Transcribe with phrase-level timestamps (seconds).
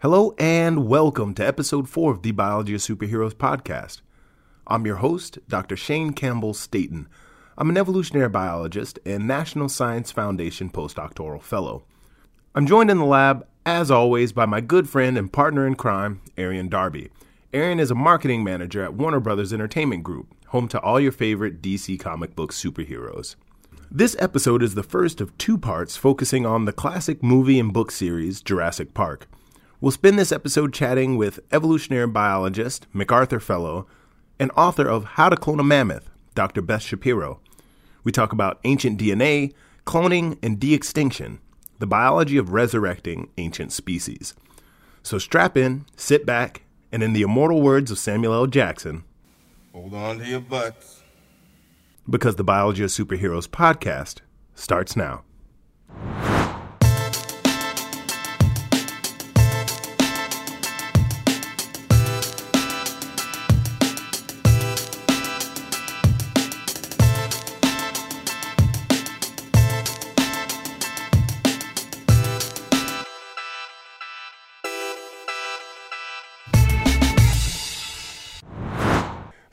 [0.00, 4.00] Hello and welcome to episode 4 of the Biology of Superheroes podcast.
[4.68, 5.74] I'm your host, Dr.
[5.74, 7.08] Shane Campbell Staton.
[7.56, 11.82] I'm an evolutionary biologist and National Science Foundation postdoctoral fellow.
[12.54, 16.20] I'm joined in the lab, as always, by my good friend and partner in crime,
[16.36, 17.10] Arian Darby.
[17.52, 21.60] Arian is a marketing manager at Warner Brothers Entertainment Group, home to all your favorite
[21.60, 23.34] DC comic book superheroes.
[23.90, 27.90] This episode is the first of two parts focusing on the classic movie and book
[27.90, 29.26] series Jurassic Park.
[29.80, 33.86] We'll spend this episode chatting with evolutionary biologist, MacArthur Fellow,
[34.36, 36.62] and author of How to Clone a Mammoth, Dr.
[36.62, 37.38] Beth Shapiro.
[38.02, 39.52] We talk about ancient DNA,
[39.86, 41.38] cloning, and de extinction,
[41.78, 44.34] the biology of resurrecting ancient species.
[45.04, 48.46] So strap in, sit back, and in the immortal words of Samuel L.
[48.48, 49.04] Jackson,
[49.72, 51.02] hold on to your butts.
[52.10, 54.22] Because the Biology of Superheroes podcast
[54.56, 55.22] starts now.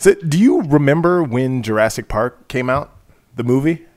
[0.06, 2.96] So, do you remember when Jurassic Park came out,
[3.38, 3.88] the movie?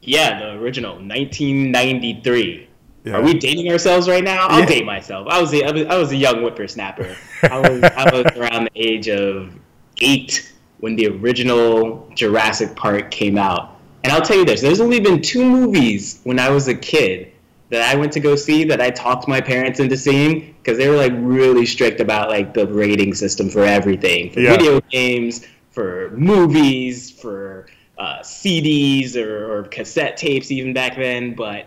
[0.00, 2.68] Yeah, the original, 1993.
[3.02, 3.14] Yeah.
[3.14, 4.46] Are we dating ourselves right now?
[4.46, 4.66] I'll yeah.
[4.66, 5.26] date myself.
[5.28, 7.16] I was, a, I was I was a young whippersnapper.
[7.42, 9.52] I was I was around the age of
[10.00, 13.80] eight when the original Jurassic Park came out.
[14.04, 17.32] And I'll tell you this: there's only been two movies when I was a kid
[17.70, 20.88] that I went to go see that I talked my parents into seeing because they
[20.88, 24.56] were like really strict about like the rating system for everything for yeah.
[24.56, 27.66] video games, for movies, for
[27.98, 31.34] uh, CDs or, or, cassette tapes even back then.
[31.34, 31.66] But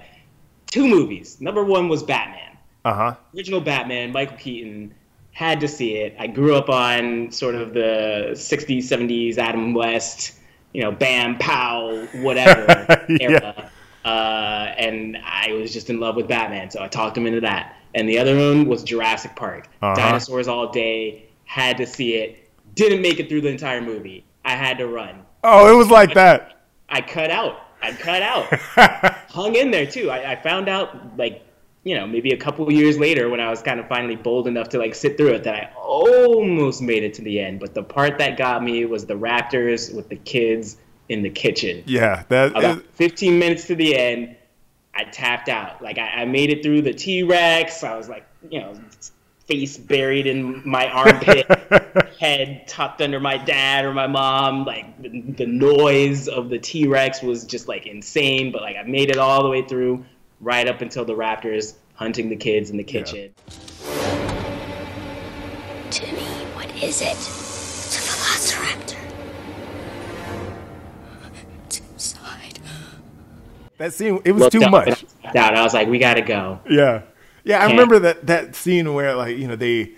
[0.68, 1.40] two movies.
[1.42, 2.58] Number one was Batman.
[2.84, 3.16] Uh huh.
[3.36, 4.94] Original Batman, Michael Keaton.
[5.34, 6.16] Had to see it.
[6.20, 10.34] I grew up on sort of the 60s, 70s, Adam West,
[10.74, 13.71] you know, Bam, Pow, whatever era.
[14.06, 17.76] Uh, and I was just in love with Batman, so I talked him into that.
[17.94, 19.68] And the other one was Jurassic Park.
[19.82, 19.96] Uh-huh.
[19.96, 21.26] Dinosaurs all day.
[21.46, 22.50] Had to see it.
[22.76, 24.24] Didn't make it through the entire movie.
[24.46, 25.24] I had to run.
[25.44, 26.62] Oh, it was like that.
[26.90, 27.62] I cut out.
[27.82, 28.54] I cut out.
[29.30, 30.10] Hung in there too.
[30.10, 31.46] I, I found out like
[31.84, 34.70] you know maybe a couple years later when I was kind of finally bold enough
[34.70, 37.60] to like sit through it that I almost made it to the end.
[37.60, 40.78] But the part that got me was the Raptors with the kids
[41.12, 41.84] in the kitchen.
[41.86, 42.84] Yeah, that about is...
[42.94, 44.38] 15 minutes to the end,
[44.96, 45.82] I tapped out.
[45.82, 47.84] Like I, I made it through the T Rex.
[47.84, 48.74] I was like, you know,
[49.46, 51.46] face buried in my armpit,
[52.20, 54.64] head tucked under my dad or my mom.
[54.64, 58.54] Like the, the noise of the T Rex was just like insane.
[58.54, 60.06] But like I made it all the way through,
[60.40, 63.34] right up until the Raptors hunting the kids in the kitchen.
[63.48, 63.54] Yeah.
[65.90, 66.22] Jimmy,
[66.56, 67.18] what is it?
[67.18, 69.01] It's a velociraptor.
[73.82, 75.04] That scene, it was too much.
[75.36, 76.60] I was like, we got to go.
[76.70, 77.02] Yeah,
[77.44, 77.58] yeah.
[77.58, 77.72] I Can't.
[77.72, 79.94] remember that that scene where like you know they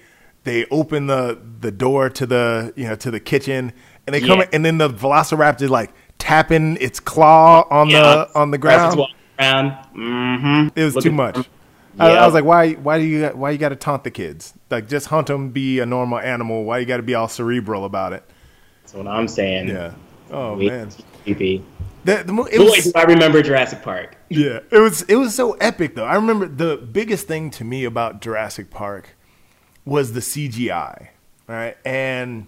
[0.45, 3.73] they open the the door to the you know to the kitchen
[4.07, 4.45] and they come yeah.
[4.45, 8.01] in, and then the Velociraptor like tapping its claw on yeah.
[8.01, 9.01] the on the ground.
[9.37, 9.71] Around.
[9.93, 10.79] Mm-hmm.
[10.79, 11.49] It was Looking too much.
[11.99, 14.53] I, I, was like, why why do you why you got to taunt the kids?
[14.69, 16.63] Like just hunt them, be a normal animal.
[16.63, 18.23] Why you got to be all cerebral about it?
[18.83, 19.67] That's what I'm saying.
[19.67, 19.93] Yeah.
[20.31, 20.89] Oh man.
[21.23, 21.65] Creepy.
[22.03, 24.17] The, the, it Boy, was, do I remember Jurassic Park.
[24.29, 26.05] Yeah, it was it was so epic though.
[26.05, 29.15] I remember the biggest thing to me about Jurassic Park
[29.85, 31.09] was the CGI,
[31.47, 31.77] right?
[31.85, 32.47] And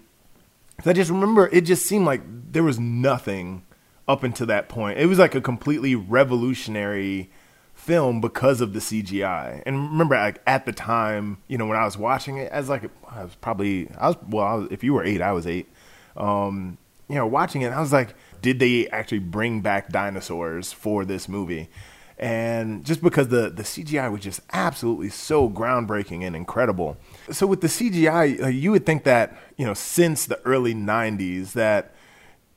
[0.84, 3.64] I just remember it just seemed like there was nothing
[4.06, 4.98] up until that point.
[4.98, 7.30] It was like a completely revolutionary
[7.74, 9.62] film because of the CGI.
[9.64, 12.90] And remember, like at the time, you know, when I was watching it, as like
[13.08, 15.68] I was probably I was well, I was, if you were eight, I was eight.
[16.16, 16.78] Um,
[17.08, 18.14] you know, watching it, I was like
[18.46, 21.68] did they actually bring back dinosaurs for this movie?
[22.16, 26.96] And just because the, the CGI was just absolutely so groundbreaking and incredible.
[27.32, 31.54] So with the CGI, uh, you would think that, you know, since the early 90s
[31.54, 31.92] that,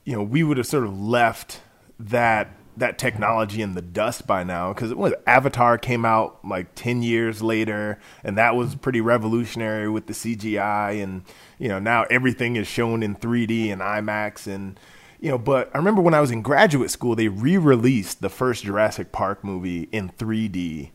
[0.04, 1.60] you know, we would have sort of left
[1.98, 4.94] that that technology in the dust by now because
[5.26, 11.02] Avatar came out like 10 years later and that was pretty revolutionary with the CGI
[11.02, 11.22] and
[11.58, 14.78] you know now everything is shown in 3D and IMAX and
[15.20, 18.64] you know, but I remember when I was in graduate school, they re-released the first
[18.64, 20.90] Jurassic Park movie in 3D,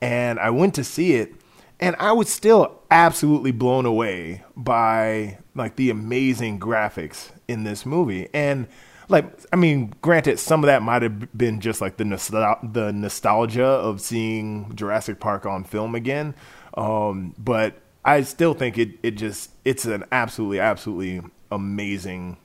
[0.00, 1.32] and I went to see it,
[1.80, 8.28] and I was still absolutely blown away by like the amazing graphics in this movie,
[8.34, 8.68] and
[9.08, 12.92] like I mean, granted, some of that might have been just like the nostal- the
[12.92, 16.34] nostalgia of seeing Jurassic Park on film again,
[16.74, 17.74] Um, but
[18.04, 22.36] I still think it it just it's an absolutely absolutely amazing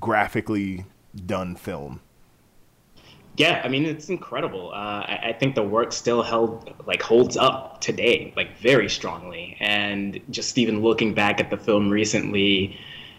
[0.00, 0.84] graphically
[1.26, 2.00] done film.
[3.38, 4.70] Yeah, I mean it's incredible.
[4.72, 9.56] Uh, I, I, think the work still held like holds up today, like very strongly.
[9.60, 12.76] And just even looking back at the film recently,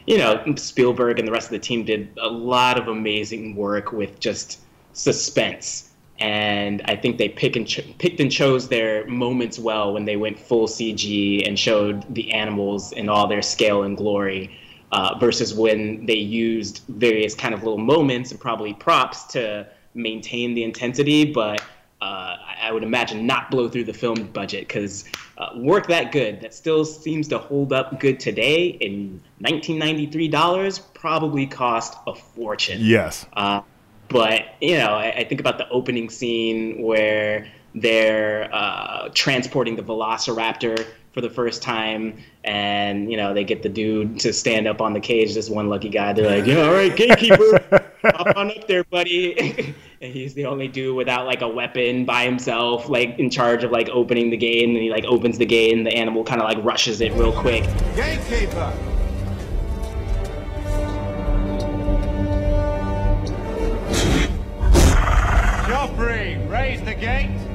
[0.08, 3.94] you know, Spielberg and the rest of the team did a lot of amazing work
[3.94, 4.60] with just
[4.92, 5.90] suspense.
[6.20, 10.18] And I think they pick and ch- picked and chose their moments well when they
[10.18, 14.52] went full CG and showed the animals in all their scale and glory.
[14.92, 20.56] Uh, versus when they used various kind of little moments and probably props to maintain
[20.56, 21.62] the intensity, but
[22.02, 25.06] uh, I would imagine not blow through the film budget because
[25.38, 30.80] uh, work that good that still seems to hold up good today in 1993 dollars
[30.80, 32.80] probably cost a fortune.
[32.82, 33.26] Yes.
[33.34, 33.62] Uh,
[34.08, 39.84] but you know, I, I, think about the opening scene where they're uh, transporting the
[39.84, 40.86] Velociraptor
[41.20, 44.94] for the first time, and you know they get the dude to stand up on
[44.94, 45.34] the cage.
[45.34, 46.14] This one lucky guy.
[46.14, 47.62] They're like, "Yeah, all right, gatekeeper,
[48.04, 49.38] hop on up there, buddy."
[50.02, 53.72] and he's the only dude without like a weapon by himself, like in charge of
[53.72, 54.64] like opening the gate.
[54.64, 57.34] And he like opens the gate, and the animal kind of like rushes it real
[57.34, 57.64] quick.
[57.96, 58.74] Gatekeeper.
[65.68, 67.49] Joffrey, raise the gate.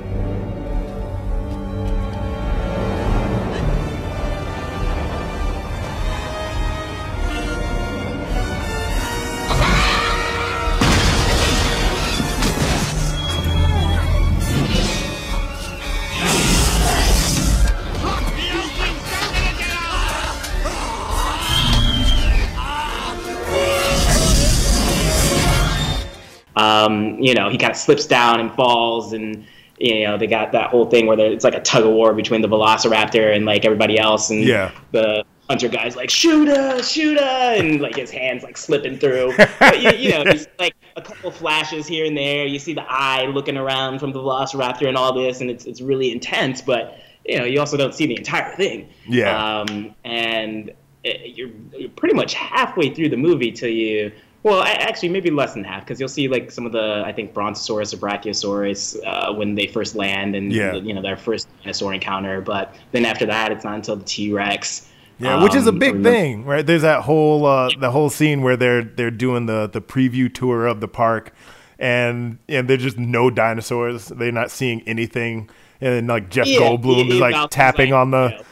[26.57, 29.45] Um, you know, he kind of slips down and falls, and
[29.79, 32.43] you know they got that whole thing where it's like a tug of war between
[32.43, 34.71] the Velociraptor and like everybody else, and yeah.
[34.93, 39.35] the hunter guy's like shoot her, shoot her, and like his hands like slipping through.
[39.59, 42.47] but, you, you, know, there's like a couple flashes here and there.
[42.47, 45.81] You see the eye looking around from the Velociraptor and all this, and it's it's
[45.81, 46.63] really intense.
[46.63, 48.89] But you know, you also don't see the entire thing.
[49.09, 49.61] Yeah.
[49.61, 50.73] Um, and
[51.05, 54.13] it, you're, you're pretty much halfway through the movie till you
[54.45, 57.33] well, actually, maybe less than half, because you'll see like some of the I think
[57.33, 60.75] Brontosaurus or Brachiosaurus uh, when they first land and yeah.
[60.75, 62.43] you know their first dinosaur encounter.
[62.43, 64.87] But then after that, it's not until the T Rex.
[65.19, 66.65] Yeah, which is a um, big thing, right?
[66.65, 70.67] There's that whole uh, the whole scene where they're they're doing the the preview tour
[70.67, 71.33] of the park,
[71.79, 74.09] and and there's just no dinosaurs.
[74.09, 75.49] They're not seeing anything,
[75.81, 78.29] and then like Jeff yeah, Goldblum is like tapping like, on the.
[78.31, 78.45] You know,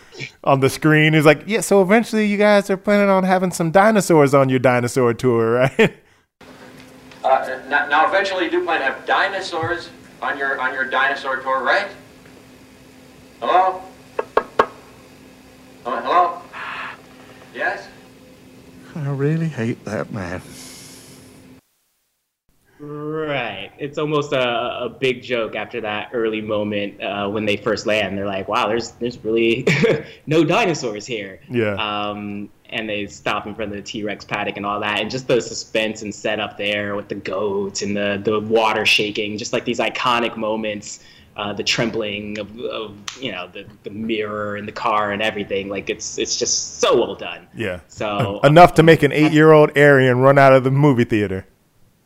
[0.44, 1.14] on the screen.
[1.14, 1.60] He's like, yeah.
[1.60, 5.94] So eventually, you guys are planning on having some dinosaurs on your dinosaur tour, right?
[7.24, 11.36] Uh, now, now, eventually, you do plan to have dinosaurs on your on your dinosaur
[11.36, 11.86] tour, right?
[13.38, 13.80] Hello?
[15.86, 16.42] Uh, hello?
[17.54, 17.86] Yes.
[18.96, 20.42] I really hate that man.
[22.82, 23.70] Right.
[23.78, 28.18] It's almost a, a big joke after that early moment uh, when they first land.
[28.18, 29.64] They're like, "Wow, there's there's really
[30.26, 31.74] no dinosaurs here." Yeah.
[31.74, 35.08] Um, and they stop in front of the T Rex paddock and all that, and
[35.08, 39.52] just the suspense and setup there with the goats and the the water shaking, just
[39.52, 41.00] like these iconic moments.
[41.34, 45.70] Uh, the trembling of, of, you know the, the mirror and the car and everything
[45.70, 49.50] like it's it's just so well done yeah so enough to make an eight year
[49.50, 51.46] old Arian run out of the movie theater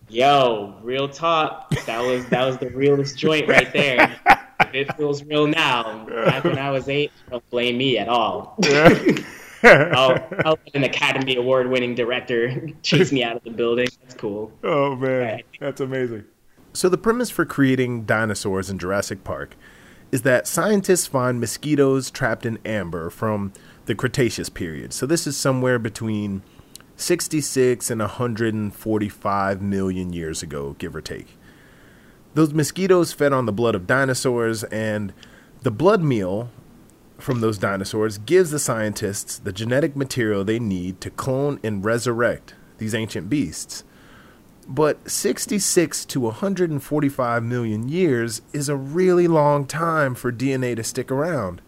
[0.08, 1.70] Yo, real talk.
[1.86, 4.16] That was that was the realest joint right there.
[4.60, 8.58] if it feels real now, back when I was eight, don't blame me at all.
[9.62, 13.88] I'll, I'll let an Academy Award winning director chase me out of the building.
[14.02, 14.52] That's cool.
[14.62, 15.46] Oh man, right.
[15.60, 16.24] that's amazing.
[16.72, 19.56] So the premise for creating dinosaurs in Jurassic Park
[20.12, 23.52] is that scientists find mosquitoes trapped in amber from
[23.86, 24.92] the Cretaceous period.
[24.92, 26.42] So this is somewhere between
[26.96, 31.36] 66 and 145 million years ago, give or take.
[32.34, 35.12] Those mosquitoes fed on the blood of dinosaurs, and
[35.62, 36.50] the blood meal
[37.18, 42.54] from those dinosaurs gives the scientists the genetic material they need to clone and resurrect
[42.78, 43.84] these ancient beasts.
[44.68, 51.10] But 66 to 145 million years is a really long time for DNA to stick
[51.10, 51.62] around.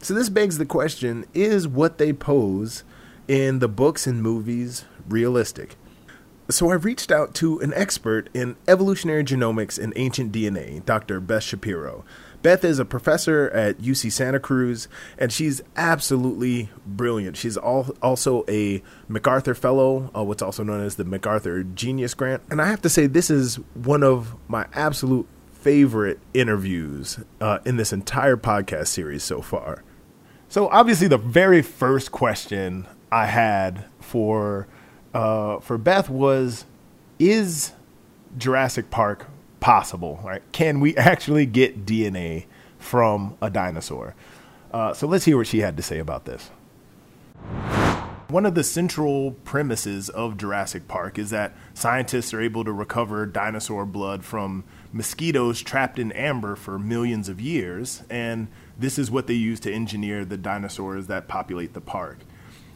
[0.00, 2.84] So, this begs the question is what they pose
[3.28, 5.76] in the books and movies realistic?
[6.48, 11.18] So I reached out to an expert in evolutionary genomics and ancient DNA, Dr.
[11.20, 12.04] Beth Shapiro.
[12.42, 14.86] Beth is a professor at UC Santa Cruz,
[15.18, 17.36] and she's absolutely brilliant.
[17.36, 22.42] She's also a MacArthur Fellow, uh, what's also known as the MacArthur Genius Grant.
[22.48, 27.76] And I have to say, this is one of my absolute favorite interviews uh, in
[27.76, 29.82] this entire podcast series so far.
[30.48, 34.66] So obviously, the very first question I had for
[35.14, 36.64] uh, for Beth was,
[37.18, 37.72] "Is
[38.36, 39.26] Jurassic Park
[39.60, 40.20] possible?
[40.24, 40.42] Right?
[40.52, 42.46] Can we actually get DNA
[42.78, 44.14] from a dinosaur?"
[44.72, 46.50] Uh, so let's hear what she had to say about this.
[48.28, 53.24] One of the central premises of Jurassic Park is that scientists are able to recover
[53.24, 59.28] dinosaur blood from mosquitoes trapped in amber for millions of years, and this is what
[59.28, 62.18] they use to engineer the dinosaurs that populate the park.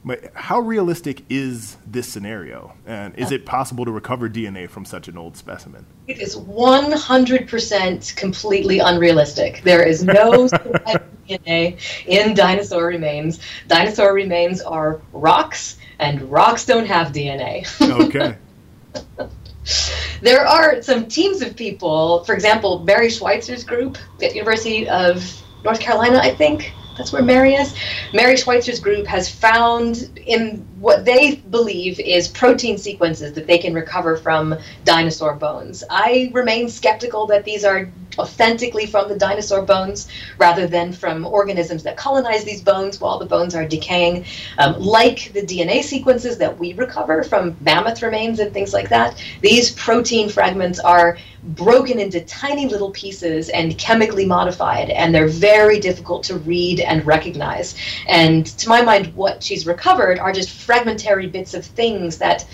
[0.05, 2.75] But how realistic is this scenario?
[2.87, 5.85] And is it possible to recover DNA from such an old specimen?
[6.07, 9.63] It is 100% completely unrealistic.
[9.63, 10.49] There is no
[11.29, 13.41] DNA in dinosaur remains.
[13.69, 17.67] Dinosaur remains are rocks, and rocks don't have DNA.
[18.07, 18.37] Okay.
[20.23, 25.23] there are some teams of people, for example, Mary Schweitzer's group at University of
[25.63, 27.75] North Carolina, I think, that's where Mary is.
[28.13, 33.75] Mary Schweitzer's group has found in what they believe is protein sequences that they can
[33.75, 35.85] recover from dinosaur bones.
[35.91, 40.09] I remain skeptical that these are authentically from the dinosaur bones
[40.39, 44.25] rather than from organisms that colonize these bones while the bones are decaying.
[44.59, 49.23] Um, like the DNA sequences that we recover from mammoth remains and things like that,
[49.43, 55.81] these protein fragments are broken into tiny little pieces and chemically modified, and they're very
[55.81, 57.75] difficult to read and recognize.
[58.07, 62.47] And to my mind, what she's recovered are just fragmentary bits of things that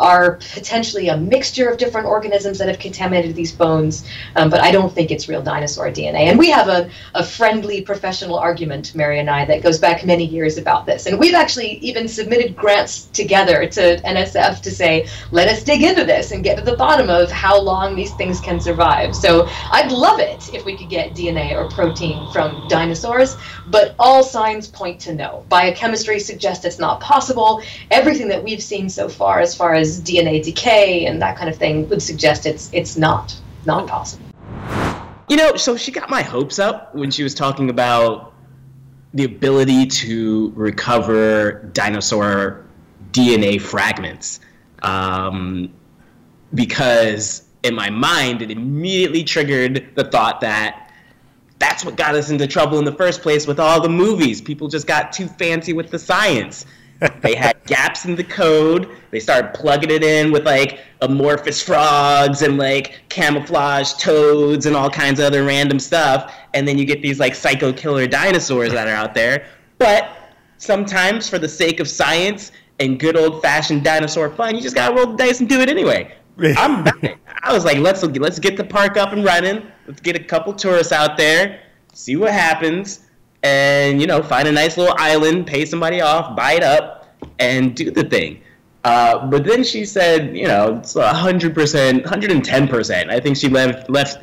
[0.00, 4.72] are potentially a mixture of different organisms that have contaminated these bones, um, but I
[4.72, 6.26] don't think it's real dinosaur DNA.
[6.30, 10.24] And we have a, a friendly professional argument, Mary and I, that goes back many
[10.24, 11.04] years about this.
[11.04, 16.04] And we've actually even submitted grants together to NSF to say, let us dig into
[16.04, 19.14] this and get to the bottom of how long these things can survive.
[19.14, 24.22] So I'd love it if we could get DNA or protein from dinosaurs, but all
[24.22, 25.44] signs point to no.
[25.50, 27.62] Biochemistry suggests it's not possible.
[27.90, 31.56] Everything that we've seen so far, as far as DNA decay and that kind of
[31.56, 34.26] thing would suggest it's it's not not possible.
[35.30, 38.34] You know, so she got my hopes up when she was talking about
[39.14, 42.66] the ability to recover dinosaur
[43.12, 44.40] DNA fragments.
[44.82, 45.72] Um,
[46.54, 50.92] because in my mind, it immediately triggered the thought that
[51.58, 54.40] that's what got us into trouble in the first place with all the movies.
[54.40, 56.66] People just got too fancy with the science
[57.22, 58.88] they had gaps in the code.
[59.10, 64.90] They started plugging it in with like amorphous frogs and like camouflage toads and all
[64.90, 66.34] kinds of other random stuff.
[66.54, 69.46] And then you get these like psycho killer dinosaurs that are out there.
[69.78, 70.10] But
[70.58, 74.94] sometimes, for the sake of science and good old fashioned dinosaur fun, you just gotta
[74.94, 76.14] roll the dice and do it anyway.
[76.38, 76.86] I'm
[77.42, 79.66] I was like, let's let's get the park up and running.
[79.86, 81.60] Let's get a couple tourists out there,
[81.92, 83.09] see what happens
[83.42, 87.74] and you know find a nice little island, pay somebody off, buy it up, and
[87.74, 88.40] do the thing.
[88.84, 93.10] Uh, but then she said, you know, it's hundred percent, hundred and ten percent.
[93.10, 94.18] I think she left left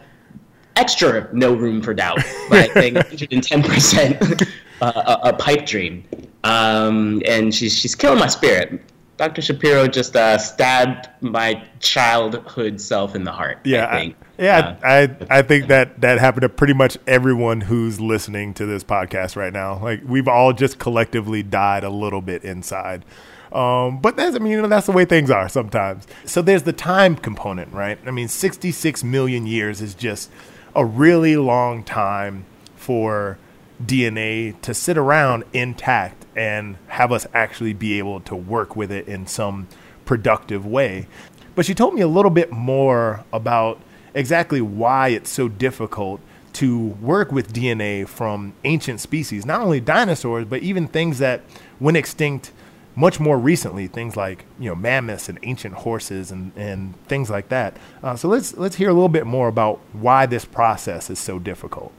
[0.76, 2.20] extra no room for doubt
[2.50, 4.44] by saying hundred and ten percent
[4.82, 6.04] uh, a pipe dream.
[6.44, 8.82] Um, and she's she's killing my spirit.
[9.18, 9.42] Dr.
[9.42, 13.60] Shapiro just uh, stabbed my childhood self in the heart.
[13.64, 14.88] Yeah, I yeah, uh,
[15.30, 19.36] I I think that that happened to pretty much everyone who's listening to this podcast
[19.36, 19.80] right now.
[19.82, 23.04] Like we've all just collectively died a little bit inside.
[23.52, 26.06] Um, but that's I mean you know that's the way things are sometimes.
[26.26, 27.98] So there's the time component, right?
[28.06, 30.30] I mean, 66 million years is just
[30.76, 32.46] a really long time
[32.76, 33.40] for
[33.84, 39.08] DNA to sit around intact and have us actually be able to work with it
[39.08, 39.68] in some
[40.06, 41.08] productive way.
[41.56, 43.82] But she told me a little bit more about
[44.14, 46.22] exactly why it's so difficult
[46.54, 51.42] to work with DNA from ancient species, not only dinosaurs, but even things that
[51.80, 52.52] went extinct
[52.96, 57.50] much more recently, things like you know mammoths and ancient horses and, and things like
[57.50, 57.78] that.
[58.02, 61.38] Uh, so let's let's hear a little bit more about why this process is so
[61.38, 61.92] difficult.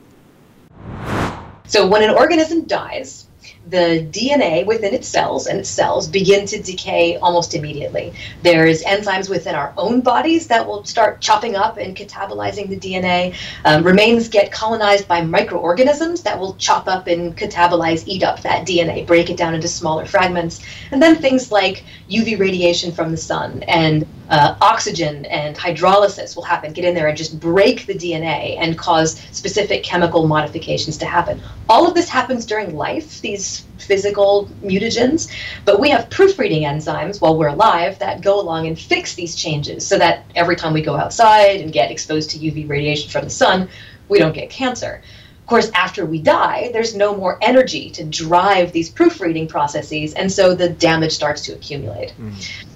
[1.67, 3.28] So when an organism dies,
[3.71, 8.13] the DNA within its cells and its cells begin to decay almost immediately.
[8.43, 13.35] There's enzymes within our own bodies that will start chopping up and catabolizing the DNA.
[13.65, 18.67] Um, remains get colonized by microorganisms that will chop up and catabolize, eat up that
[18.67, 20.65] DNA, break it down into smaller fragments.
[20.91, 26.43] And then things like UV radiation from the sun and uh, oxygen and hydrolysis will
[26.43, 31.07] happen, get in there and just break the DNA and cause specific chemical modifications to
[31.07, 31.41] happen.
[31.69, 35.31] All of this happens during life, these physical mutagens,
[35.65, 39.87] but we have proofreading enzymes while we're alive that go along and fix these changes
[39.87, 43.31] so that every time we go outside and get exposed to UV radiation from the
[43.31, 43.69] sun,
[44.09, 45.03] we don't get cancer.
[45.41, 50.31] Of course, after we die, there's no more energy to drive these proofreading processes, and
[50.31, 52.13] so the damage starts to accumulate.
[52.21, 52.67] Mm.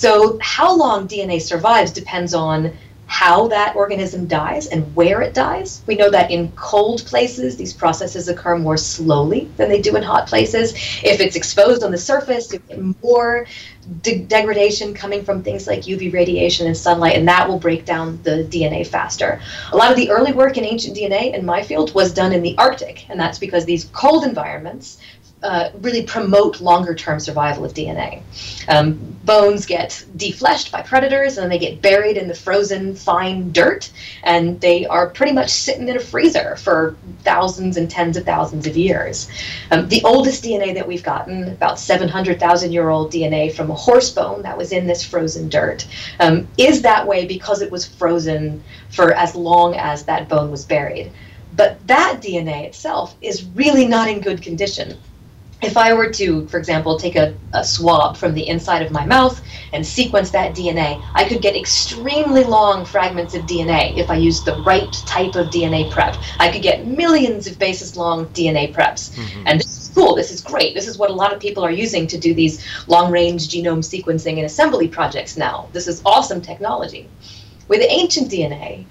[0.00, 2.72] So, how long DNA survives depends on
[3.06, 5.82] how that organism dies and where it dies.
[5.86, 10.02] We know that in cold places, these processes occur more slowly than they do in
[10.02, 10.72] hot places.
[11.02, 13.46] If it's exposed on the surface, you get more
[14.00, 18.20] de- degradation coming from things like UV radiation and sunlight, and that will break down
[18.22, 19.38] the DNA faster.
[19.72, 22.42] A lot of the early work in ancient DNA in my field was done in
[22.42, 24.98] the Arctic, and that's because these cold environments
[25.42, 28.22] uh, really promote longer term survival of DNA.
[28.68, 33.90] Um, bones get defleshed by predators and they get buried in the frozen fine dirt,
[34.22, 38.66] and they are pretty much sitting in a freezer for thousands and tens of thousands
[38.66, 39.28] of years.
[39.70, 44.10] Um, the oldest DNA that we've gotten, about 700,000 year old DNA from a horse
[44.10, 45.86] bone that was in this frozen dirt,
[46.18, 50.64] um, is that way because it was frozen for as long as that bone was
[50.64, 51.12] buried.
[51.56, 54.96] But that DNA itself is really not in good condition
[55.62, 59.04] if I were to, for example, take a, a, swab from the inside of my
[59.04, 59.40] mouth
[59.72, 64.46] and sequence that DNA, I could get extremely long fragments of DNA if I used
[64.46, 66.16] the right type of DNA prep.
[66.38, 69.14] I could get millions of bases long DNA preps.
[69.14, 69.46] Mm-hmm.
[69.46, 70.14] And this is cool.
[70.14, 70.74] This is great.
[70.74, 73.84] This is what a lot of people are using to do these long range genome
[73.84, 75.68] sequencing and assembly projects now.
[75.72, 77.08] This is awesome technology.
[77.68, 78.86] With ancient DNA,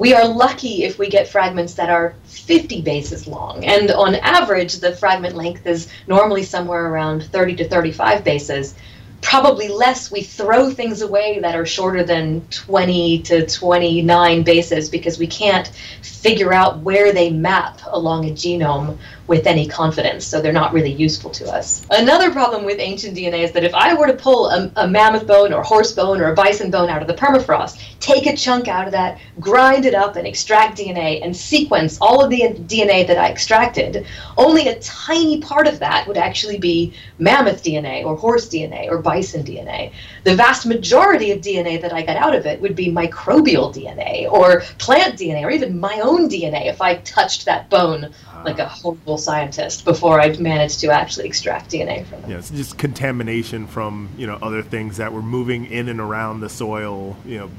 [0.00, 3.66] we are lucky if we get fragments that are 50 bases long.
[3.66, 8.74] And on average, the fragment length is normally somewhere around 30 to 35 bases.
[9.20, 15.18] Probably less, we throw things away that are shorter than 20 to 29 bases because
[15.18, 15.70] we can't
[16.20, 18.98] figure out where they map along a genome
[19.30, 21.86] with any confidence, so they're not really useful to us.
[21.92, 25.24] Another problem with ancient DNA is that if I were to pull a, a, mammoth
[25.24, 28.66] bone or horse bone or a bison bone out of the permafrost, take a chunk
[28.66, 33.06] out of that, grind it up and extract DNA and sequence all of the DNA
[33.06, 34.04] that I extracted,
[34.36, 38.98] only a tiny part of that would actually be mammoth DNA or horse DNA or
[38.98, 39.92] bison DNA.
[40.24, 44.28] The vast majority of DNA that I got out of it would be microbial DNA
[44.28, 48.42] or plant DNA or even my own DNA if I touched that bone ah.
[48.44, 52.30] like a horrible scientist before I'd managed to actually extract DNA from it.
[52.30, 56.40] Yeah, it's just contamination from you know other things that were moving in and around
[56.40, 57.50] the soil, you know,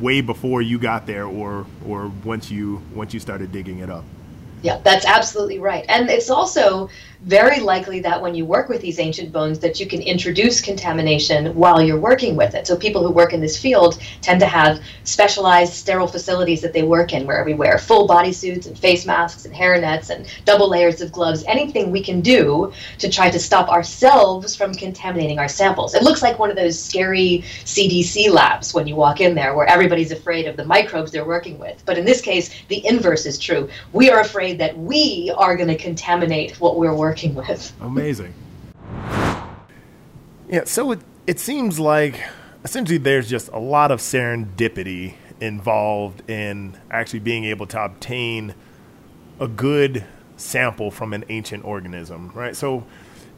[0.00, 4.04] way before you got there, or or once you once you started digging it up.
[4.62, 5.84] Yeah, that's absolutely right.
[5.88, 6.88] And it's also
[7.26, 11.52] very likely that when you work with these ancient bones that you can introduce contamination
[11.56, 12.68] while you're working with it.
[12.68, 16.84] So people who work in this field tend to have specialized sterile facilities that they
[16.84, 20.26] work in where we wear full body suits and face masks and hair nets and
[20.44, 25.40] double layers of gloves, anything we can do to try to stop ourselves from contaminating
[25.40, 25.96] our samples.
[25.96, 29.66] It looks like one of those scary CDC labs when you walk in there where
[29.66, 31.82] everybody's afraid of the microbes they're working with.
[31.86, 33.68] But in this case, the inverse is true.
[33.92, 37.72] We are afraid that we are going to contaminate what we're working working with.
[37.80, 38.34] Amazing.
[40.48, 42.22] Yeah, so it, it seems like
[42.62, 48.54] essentially there's just a lot of serendipity involved in actually being able to obtain
[49.40, 50.04] a good
[50.36, 52.54] sample from an ancient organism, right?
[52.54, 52.86] So,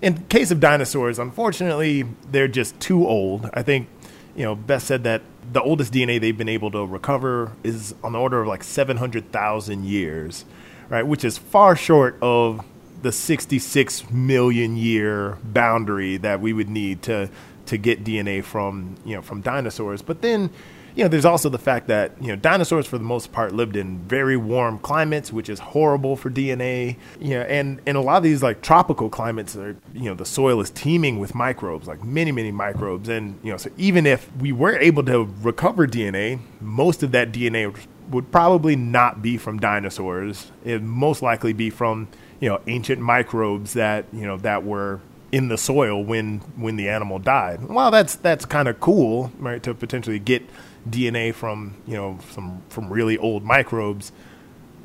[0.02, 3.48] in case of dinosaurs, unfortunately, they're just too old.
[3.54, 3.88] I think,
[4.36, 8.12] you know, Beth said that the oldest DNA they've been able to recover is on
[8.12, 10.44] the order of like 700,000 years,
[10.90, 11.06] right?
[11.06, 12.62] Which is far short of
[13.02, 17.30] the 66 million year boundary that we would need to
[17.66, 20.02] to get DNA from you know from dinosaurs.
[20.02, 20.50] But then
[20.94, 23.76] you know there's also the fact that you know dinosaurs for the most part lived
[23.76, 26.96] in very warm climates, which is horrible for DNA.
[27.20, 30.24] You know, and in a lot of these like tropical climates, are you know the
[30.24, 34.34] soil is teeming with microbes, like many many microbes, and you know so even if
[34.36, 37.76] we were able to recover DNA, most of that DNA
[38.10, 40.50] would probably not be from dinosaurs.
[40.64, 42.08] It'd most likely be from
[42.40, 45.00] you know ancient microbes that you know that were
[45.32, 47.62] in the soil when when the animal died.
[47.64, 49.62] Well, that's that's kind of cool, right?
[49.62, 50.42] To potentially get
[50.88, 54.12] DNA from you know from from really old microbes.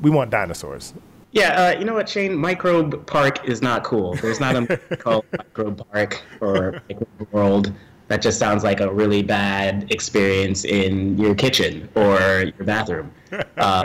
[0.00, 0.92] We want dinosaurs.
[1.32, 2.36] Yeah, uh, you know what, Shane?
[2.36, 4.14] Microbe Park is not cool.
[4.14, 7.72] There's not a called Microbe Park or Microbe World.
[8.06, 13.10] That just sounds like a really bad experience in your kitchen or your bathroom.
[13.56, 13.84] Uh,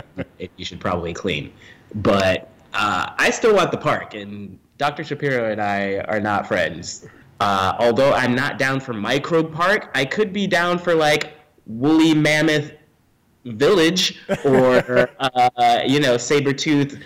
[0.56, 1.52] you should probably clean.
[1.96, 5.04] But uh, I still want the park, and Dr.
[5.04, 7.06] Shapiro and I are not friends.
[7.40, 11.32] Uh, although I'm not down for Microbe Park, I could be down for like
[11.66, 12.72] Woolly Mammoth
[13.44, 17.02] Village or uh, you know saber tooth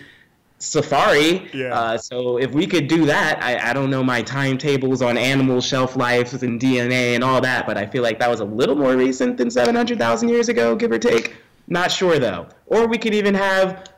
[0.59, 1.49] Safari.
[1.53, 1.75] Yeah.
[1.75, 5.61] Uh, so if we could do that, I, I don't know my timetables on animal
[5.61, 8.75] shelf life and DNA and all that, but I feel like that was a little
[8.75, 11.37] more recent than 700,000 years ago, give or take.
[11.69, 12.47] Not sure though.
[12.67, 13.94] Or we could even have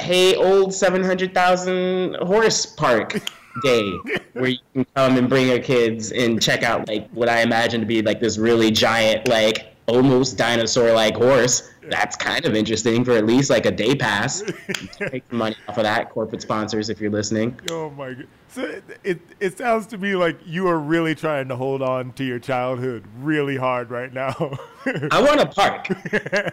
[0.00, 3.20] hey, old 700,000 horse park
[3.62, 3.92] day
[4.32, 7.80] where you can come and bring your kids and check out like what I imagine
[7.80, 11.70] to be like this really giant, like almost dinosaur like horse.
[11.88, 14.42] That's kind of interesting for at least like a day pass.
[15.10, 17.60] Take some money off of that, corporate sponsors, if you're listening.
[17.70, 18.26] Oh my god!
[18.48, 22.12] So it, it it sounds to me like you are really trying to hold on
[22.14, 24.30] to your childhood really hard right now.
[25.10, 25.88] I want a park.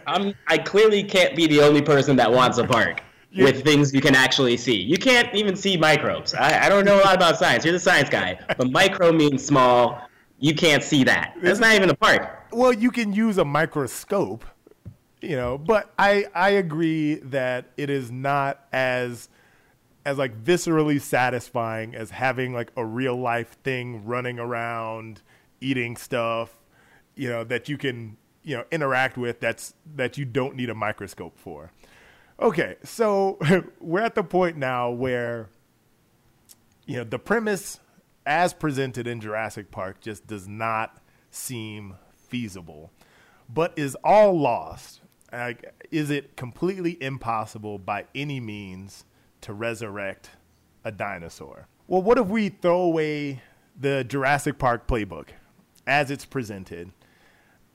[0.06, 3.02] I'm I clearly can't be the only person that wants a park
[3.38, 4.76] with things you can actually see.
[4.76, 6.34] You can't even see microbes.
[6.34, 7.64] I, I don't know a lot about science.
[7.64, 10.02] You're the science guy, but micro means small.
[10.40, 11.36] You can't see that.
[11.42, 12.48] That's not even a park.
[12.52, 14.44] Well, you can use a microscope,
[15.22, 19.30] you know, but I I agree that it is not as
[20.06, 25.22] as like viscerally satisfying as having like a real life thing running around
[25.62, 26.56] eating stuff,
[27.16, 30.76] you know, that you can, you know, interact with that's that you don't need a
[30.76, 31.72] microscope for.
[32.42, 33.38] Okay, so
[33.80, 35.50] we're at the point now where
[36.86, 37.80] you know, the premise
[38.26, 40.98] as presented in Jurassic Park just does not
[41.30, 42.92] seem feasible,
[43.48, 45.02] but is all lost.
[45.32, 49.06] Like, is it completely impossible by any means
[49.42, 50.32] to resurrect
[50.84, 51.68] a dinosaur?
[51.88, 53.42] Well, what if we throw away
[53.80, 55.30] the Jurassic Park playbook
[55.86, 56.92] as it's presented?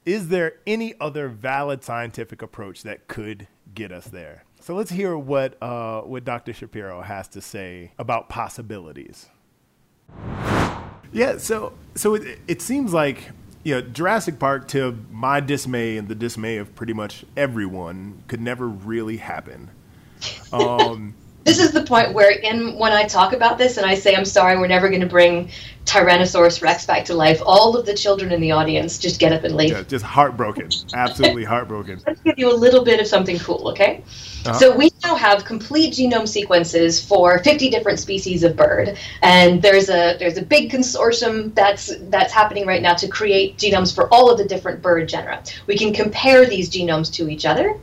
[0.05, 4.45] Is there any other valid scientific approach that could get us there?
[4.66, 6.52] So let's hear what uh, what Dr.
[6.52, 9.26] Shapiro has to say about possibilities.
[11.12, 13.31] Yeah, so so it, it seems like
[13.62, 18.40] you know Jurassic Park, to my dismay and the dismay of pretty much everyone, could
[18.40, 19.70] never really happen.
[20.52, 21.14] Um,
[21.46, 24.24] this is the point where in when I talk about this and I say I'm
[24.24, 25.48] sorry we're never going to bring
[25.85, 29.44] Tyrannosaurus Rex back to life, all of the children in the audience just get up
[29.44, 29.70] and leave.
[29.70, 32.02] yeah, just heartbroken, absolutely heartbroken.
[32.04, 34.02] Let's give you a little bit of something cool, okay?
[34.44, 34.59] Uh-huh.
[34.59, 39.88] So we now have complete genome sequences for 50 different species of bird, and there's
[39.88, 44.28] a there's a big consortium that's that's happening right now to create genomes for all
[44.28, 45.42] of the different bird genera.
[45.68, 47.78] We can compare these genomes to each other.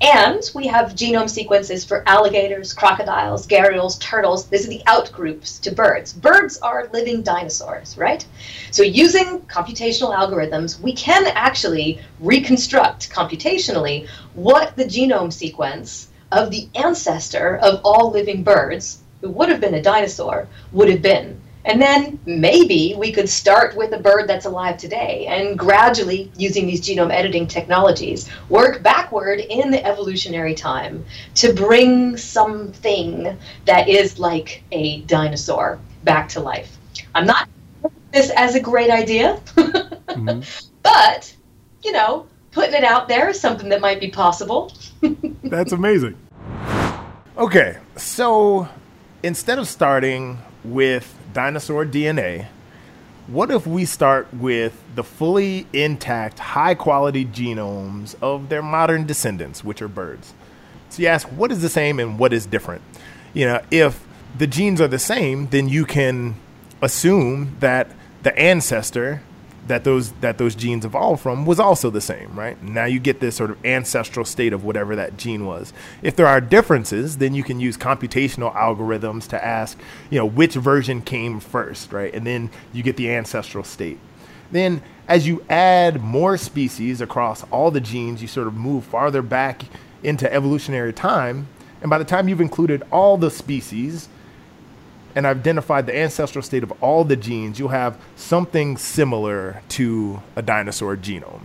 [0.00, 4.46] And we have genome sequences for alligators, crocodiles, gharials, turtles.
[4.46, 6.14] These are the outgroups to birds.
[6.14, 8.24] Birds are living dinosaurs, right?
[8.70, 16.68] So using computational algorithms, we can actually reconstruct computationally what the genome sequence of the
[16.74, 21.38] ancestor of all living birds, who would have been a dinosaur, would have been.
[21.64, 26.66] And then maybe we could start with a bird that's alive today and gradually, using
[26.66, 34.18] these genome editing technologies, work backward in the evolutionary time to bring something that is
[34.18, 36.78] like a dinosaur back to life.
[37.14, 37.48] I'm not
[38.12, 40.40] this as a great idea, mm-hmm.
[40.82, 41.36] but
[41.82, 44.72] you know, putting it out there is something that might be possible.
[45.44, 46.16] That's amazing.
[47.36, 48.68] Okay, so
[49.22, 52.46] instead of starting with dinosaur DNA,
[53.26, 59.62] what if we start with the fully intact, high quality genomes of their modern descendants,
[59.62, 60.34] which are birds?
[60.88, 62.82] So you ask, what is the same and what is different?
[63.32, 64.04] You know, if
[64.36, 66.34] the genes are the same, then you can
[66.82, 67.88] assume that
[68.22, 69.22] the ancestor
[69.66, 72.60] that those that those genes evolved from was also the same, right?
[72.62, 75.72] Now you get this sort of ancestral state of whatever that gene was.
[76.02, 79.78] If there are differences, then you can use computational algorithms to ask,
[80.10, 82.12] you know, which version came first, right?
[82.12, 83.98] And then you get the ancestral state.
[84.50, 89.22] Then as you add more species across all the genes, you sort of move farther
[89.22, 89.62] back
[90.02, 91.48] into evolutionary time,
[91.80, 94.08] and by the time you've included all the species,
[95.14, 100.42] and identified the ancestral state of all the genes, you'll have something similar to a
[100.42, 101.42] dinosaur genome.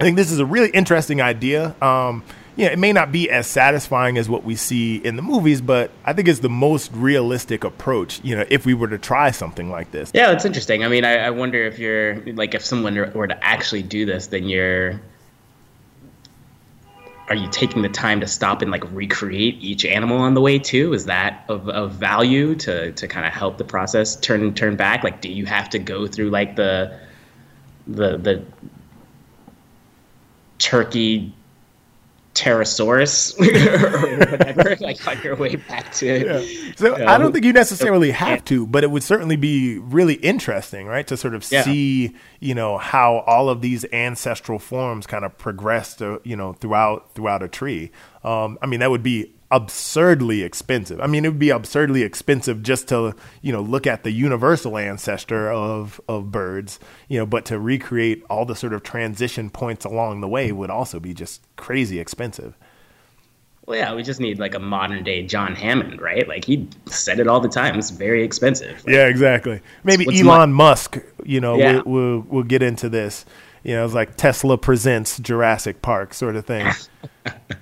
[0.00, 1.74] I think this is a really interesting idea.
[1.82, 2.22] Um,
[2.58, 5.92] yeah, it may not be as satisfying as what we see in the movies, but
[6.04, 8.20] I think it's the most realistic approach.
[8.24, 10.10] You know, if we were to try something like this.
[10.12, 10.84] Yeah, it's interesting.
[10.84, 14.26] I mean, I, I wonder if you're like if someone were to actually do this,
[14.26, 15.00] then you're
[17.28, 20.58] are you taking the time to stop and like recreate each animal on the way
[20.58, 20.94] too?
[20.94, 25.04] Is that of, of value to, to kind of help the process turn turn back?
[25.04, 26.98] Like, do you have to go through like the
[27.86, 28.44] the the
[30.58, 31.34] turkey
[32.38, 36.06] pterosaurus or whatever, like on your way back to?
[36.06, 36.72] Yeah.
[36.76, 40.14] So know, I don't think you necessarily have to, but it would certainly be really
[40.14, 41.62] interesting, right, to sort of Yeah.
[41.62, 46.52] see, you know, how all of these ancestral forms kind of progressed, uh, you know,
[46.54, 47.90] throughout throughout a tree.
[48.24, 51.00] Um, I mean, that would be absurdly expensive.
[51.00, 54.76] I mean, it would be absurdly expensive just to, you know, look at the universal
[54.76, 59.84] ancestor of of birds, you know, but to recreate all the sort of transition points
[59.84, 62.54] along the way would also be just crazy expensive.
[63.66, 66.26] Well, yeah, we just need like a modern day John Hammond, right?
[66.26, 67.78] Like he said it all the time.
[67.78, 68.82] It's very expensive.
[68.86, 69.60] Like, yeah, exactly.
[69.84, 70.98] Maybe Elon my- Musk.
[71.24, 71.72] You know, Yeah.
[71.72, 73.26] we'll, we'll we'll get into this.
[73.64, 76.66] You know, it's like Tesla presents Jurassic Park sort of thing.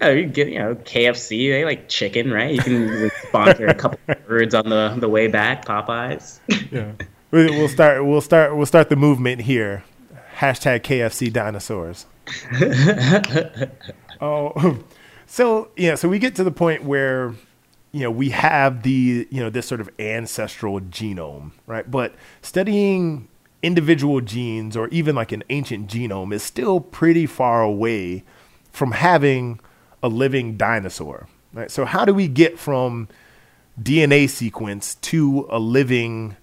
[0.00, 1.50] Yeah, oh, you get you know KFC.
[1.50, 2.52] They like chicken, right?
[2.54, 5.64] You can sponsor a couple birds on the the way back.
[5.64, 6.40] Popeyes.
[6.70, 6.92] yeah,
[7.30, 8.04] We- we'll start.
[8.04, 8.56] We'll start.
[8.56, 9.84] We'll start the movement here.
[10.36, 12.06] Hashtag KFC dinosaurs.
[14.20, 14.78] oh,
[15.26, 15.94] so yeah.
[15.94, 17.34] So we get to the point where
[17.92, 21.90] you know we have the you know this sort of ancestral genome, right?
[21.90, 23.28] But studying
[23.62, 28.22] individual genes or even like an ancient genome is still pretty far away
[28.70, 29.58] from having
[30.02, 31.28] a living dinosaur.
[31.52, 31.70] Right?
[31.70, 33.08] So how do we get from
[33.80, 36.36] DNA sequence to a living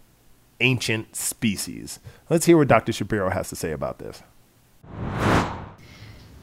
[0.60, 2.00] ancient species?
[2.30, 2.92] Let's hear what Dr.
[2.92, 4.24] Shapiro has to say about this.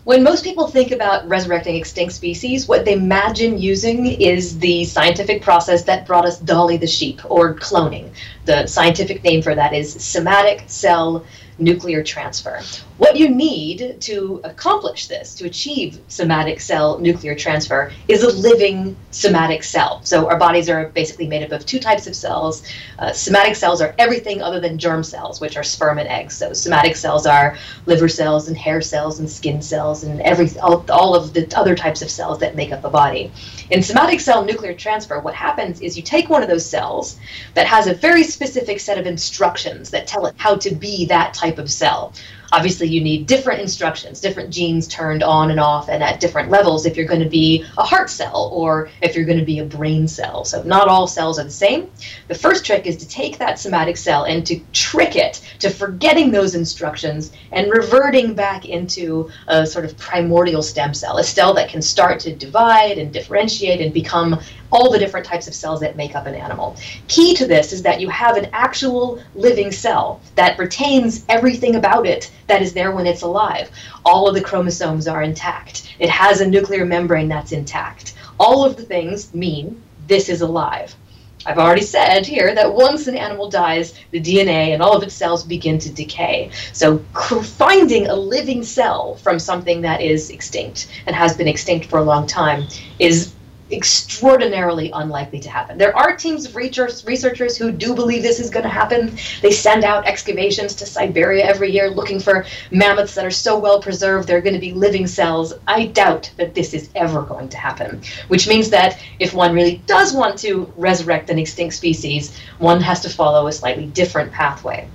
[0.04, 5.42] When most people think about resurrecting extinct species, what they imagine using is the scientific
[5.42, 8.10] process that brought us Dolly the sheep, or cloning.
[8.44, 11.24] The scientific name for that is somatic cell
[11.62, 12.60] nuclear transfer.
[12.98, 18.96] What you need to accomplish this, to achieve somatic cell nuclear transfer, is a living
[19.10, 20.00] somatic cell.
[20.04, 22.62] So our bodies are basically made up of two types of cells.
[22.98, 26.34] Uh, somatic cells are everything other than germ cells, which are sperm and eggs.
[26.34, 30.84] So somatic cells are liver cells and hair cells and skin cells and every all,
[30.90, 33.32] all of the other types of cells that make up a body.
[33.72, 37.18] In somatic cell nuclear transfer, what happens is you take one of those cells
[37.54, 41.32] that has a very specific set of instructions that tell it how to be that
[41.32, 42.12] type of cell.
[42.52, 46.84] Obviously, you need different instructions, different genes turned on and off and at different levels
[46.84, 49.64] if you're going to be a heart cell or if you're going to be a
[49.64, 50.44] brain cell.
[50.44, 51.90] So, not all cells are the same.
[52.28, 56.30] The first trick is to take that somatic cell and to trick it to forgetting
[56.30, 61.70] those instructions and reverting back into a sort of primordial stem cell, a cell that
[61.70, 64.38] can start to divide and differentiate and become
[64.72, 66.76] all the different types of cells that make up an animal.
[67.06, 72.06] Key to this is that you have an actual living cell that retains everything about
[72.06, 73.70] it that is there when it's alive.
[74.04, 75.94] All of the chromosomes are intact.
[75.98, 78.14] It has a nuclear membrane that's intact.
[78.40, 80.96] All of the things mean this is alive.
[81.44, 85.14] I've already said here that once an animal dies, the DNA and all of its
[85.14, 86.50] cells begin to decay.
[86.72, 91.98] So, finding a living cell from something that is extinct and has been extinct for
[91.98, 92.68] a long time
[93.00, 93.32] is
[93.72, 95.78] extraordinarily unlikely to happen.
[95.78, 99.16] There are teams of research, researchers who do believe this is going to happen.
[99.40, 103.80] They send out excavations to Siberia every year looking for mammoths that are so well
[103.80, 105.54] preserved they're going to be living cells.
[105.66, 109.82] I doubt that this is ever going to happen, which means that if one really
[109.86, 114.88] does want to resurrect an extinct species, one has to follow a slightly different pathway.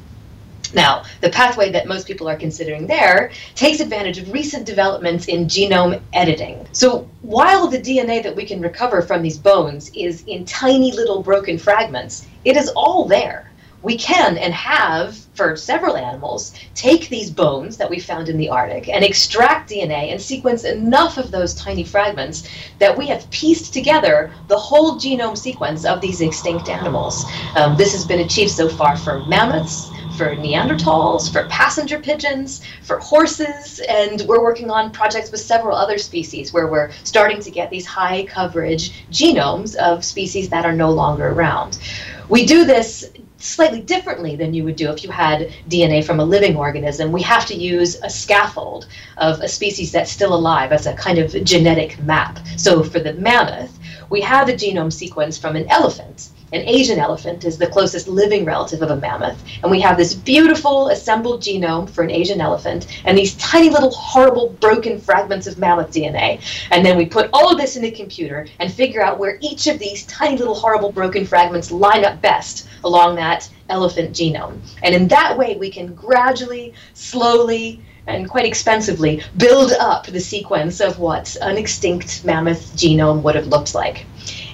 [0.78, 5.48] Now, the pathway that most people are considering there takes advantage of recent developments in
[5.48, 6.68] genome editing.
[6.72, 11.24] So, while the DNA that we can recover from these bones is in tiny little
[11.24, 13.47] broken fragments, it is all there.
[13.84, 18.50] We can and have, for several animals, take these bones that we found in the
[18.50, 23.74] Arctic and extract DNA and sequence enough of those tiny fragments that we have pieced
[23.74, 27.26] together the whole genome sequence of these extinct animals.
[27.56, 32.98] Um, this has been achieved so far for mammoths, for Neanderthals, for passenger pigeons, for
[32.98, 37.70] horses, and we're working on projects with several other species where we're starting to get
[37.70, 41.78] these high coverage genomes of species that are no longer around.
[42.30, 46.26] We do this slightly differently than you would do if you had DNA from a
[46.26, 47.12] living organism.
[47.12, 51.18] We have to use a scaffold of a species that's still alive as a kind
[51.20, 52.40] of genetic map.
[52.58, 53.78] So for the mammoth,
[54.10, 56.30] we have a genome sequence from an elephant.
[56.54, 60.14] An Asian elephant is the closest living relative of a mammoth, and we have this
[60.14, 65.58] beautiful assembled genome for an Asian elephant, and these tiny little horrible broken fragments of
[65.58, 66.40] mammoth DNA.
[66.72, 69.68] And then we put all of this in a computer and figure out where each
[69.68, 74.62] of these tiny little horrible broken fragments line up best along that elephant genome.
[74.84, 80.80] And in that way, we can gradually, slowly, and quite expensively build up the sequence
[80.80, 84.06] of what an extinct mammoth genome would have looked like.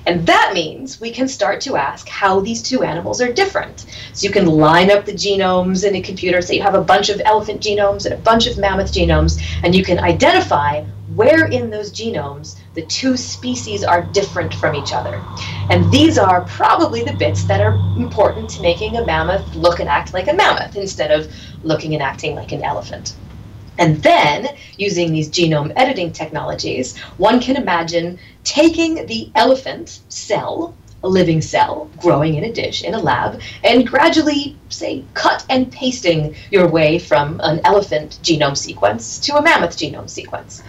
[0.06, 3.86] And that means we can start to ask how these two animals are different.
[4.14, 7.10] So you can line up the genomes in a computer, say you have a bunch
[7.10, 10.84] of elephant genomes and a bunch of mammoth genomes, and you can identify
[11.16, 15.24] where in those genomes the two species are different from each other.
[15.70, 19.88] And these are probably the bits that are important to making a mammoth look and
[19.88, 21.32] act like a mammoth instead of
[21.64, 23.16] looking and acting like an elephant.
[23.78, 31.10] And then, using these genome editing technologies, one can imagine taking the elephant cell, a
[31.10, 36.36] living cell growing in a dish in a lab, and gradually, say, cut and pasting
[36.52, 40.64] your way from an elephant genome sequence to a mammoth genome sequence.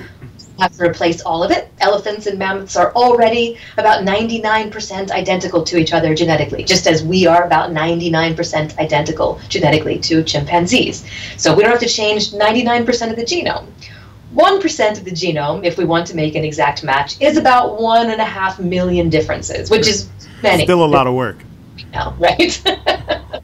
[0.59, 1.69] Have to replace all of it.
[1.79, 7.27] Elephants and mammoths are already about 99% identical to each other genetically, just as we
[7.27, 11.05] are about 99% identical genetically to chimpanzees.
[11.37, 13.67] So we don't have to change 99% of the genome.
[14.35, 18.11] 1% of the genome, if we want to make an exact match, is about one
[18.11, 20.09] and a half million differences, which is
[20.43, 20.65] many.
[20.65, 21.37] Still a lot of work.
[21.93, 22.61] Now, right?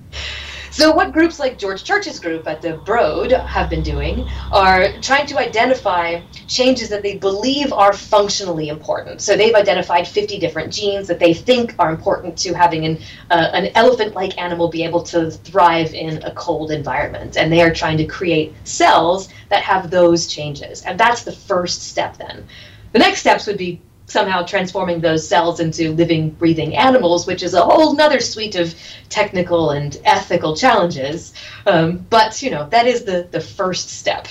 [0.80, 5.26] So, what groups like George Church's group at the Broad have been doing are trying
[5.26, 9.20] to identify changes that they believe are functionally important.
[9.20, 12.98] So, they've identified 50 different genes that they think are important to having an,
[13.30, 17.36] uh, an elephant like animal be able to thrive in a cold environment.
[17.36, 20.82] And they are trying to create cells that have those changes.
[20.84, 22.48] And that's the first step then.
[22.92, 27.54] The next steps would be somehow transforming those cells into living, breathing animals, which is
[27.54, 28.74] a whole nother suite of
[29.08, 31.32] technical and ethical challenges.
[31.66, 34.26] Um, but, you know, that is the, the first step.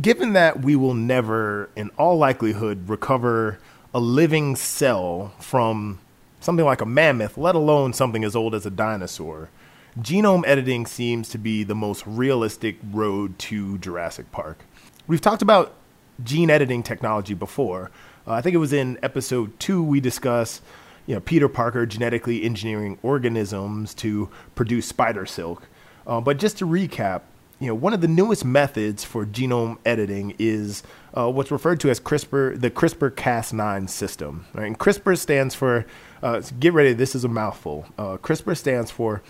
[0.00, 3.58] Given that we will never, in all likelihood, recover
[3.94, 6.00] a living cell from
[6.40, 9.50] something like a mammoth, let alone something as old as a dinosaur,
[9.98, 14.64] genome editing seems to be the most realistic road to Jurassic Park.
[15.06, 15.74] We've talked about
[16.22, 17.90] gene editing technology before,
[18.26, 20.62] uh, I think it was in episode two we discussed,
[21.06, 25.68] you know, Peter Parker genetically engineering organisms to produce spider silk.
[26.06, 27.22] Uh, but just to recap,
[27.60, 30.82] you know, one of the newest methods for genome editing is
[31.16, 34.46] uh, what's referred to as CRISPR, the CRISPR-Cas9 system.
[34.52, 34.66] Right?
[34.66, 35.86] And CRISPR stands for,
[36.22, 37.86] uh, get ready, this is a mouthful.
[37.96, 39.22] Uh, CRISPR stands for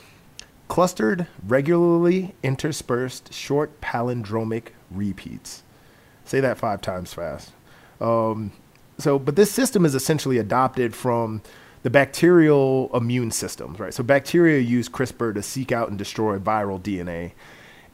[0.69, 5.63] clustered, regularly interspersed short palindromic repeats.
[6.25, 7.53] Say that five times fast.
[8.01, 8.53] Um,
[8.99, 11.43] so, but this system is essentially adopted from
[11.83, 13.93] the bacterial immune systems, right?
[13.93, 17.33] So, bacteria use CRISPR to seek out and destroy viral DNA.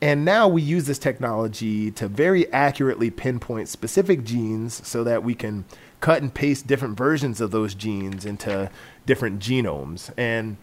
[0.02, 5.34] And now we use this technology to very accurately pinpoint specific genes so that we
[5.34, 5.66] can
[6.00, 8.70] cut and paste different versions of those genes into
[9.04, 10.10] different genomes.
[10.16, 10.56] And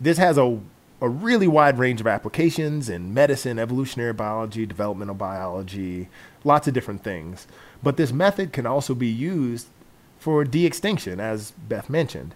[0.00, 0.58] this has a,
[1.00, 6.08] a really wide range of applications in medicine, evolutionary biology, developmental biology,
[6.42, 7.46] lots of different things.
[7.84, 9.68] But this method can also be used
[10.20, 12.34] for de extinction, as Beth mentioned.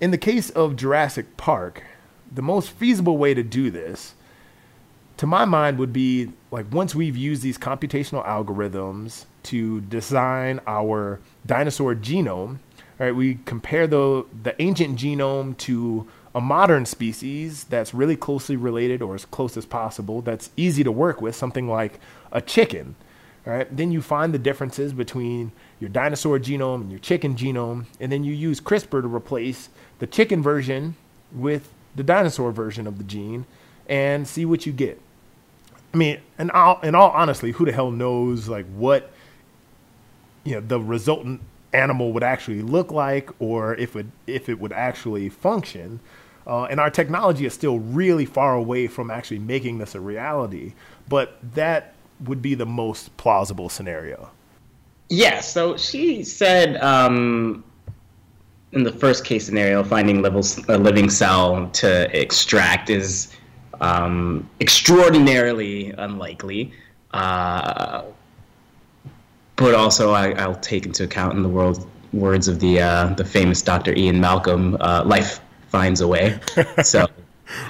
[0.00, 1.84] In the case of Jurassic Park,
[2.30, 4.14] the most feasible way to do this,
[5.16, 11.20] to my mind, would be like once we've used these computational algorithms to design our
[11.46, 12.58] dinosaur genome,
[12.98, 13.14] right?
[13.14, 19.14] We compare the the ancient genome to a modern species that's really closely related or
[19.14, 22.00] as close as possible, that's easy to work with, something like
[22.32, 22.96] a chicken.
[23.44, 23.74] Right?
[23.74, 28.24] Then you find the differences between your dinosaur genome and your chicken genome, and then
[28.24, 30.96] you use CRISPR to replace the chicken version
[31.32, 33.46] with the dinosaur version of the gene
[33.88, 35.00] and see what you get.
[35.92, 39.10] I mean, and all, in all honestly, who the hell knows like what
[40.44, 41.40] you know the resultant
[41.72, 46.00] animal would actually look like, or if it if it would actually function.
[46.46, 50.72] Uh, and our technology is still really far away from actually making this a reality.
[51.06, 51.92] But that
[52.24, 54.30] would be the most plausible scenario.
[55.08, 57.64] Yeah, so she said um,
[58.72, 63.34] in the first case scenario, finding levels, a living cell to extract is
[63.80, 66.72] um, extraordinarily unlikely.
[67.12, 68.04] Uh,
[69.56, 73.24] but also, I, will take into account in the world words of the uh, the
[73.24, 73.94] famous Dr.
[73.94, 76.38] Ian Malcolm, uh, life finds a way.
[76.84, 77.08] So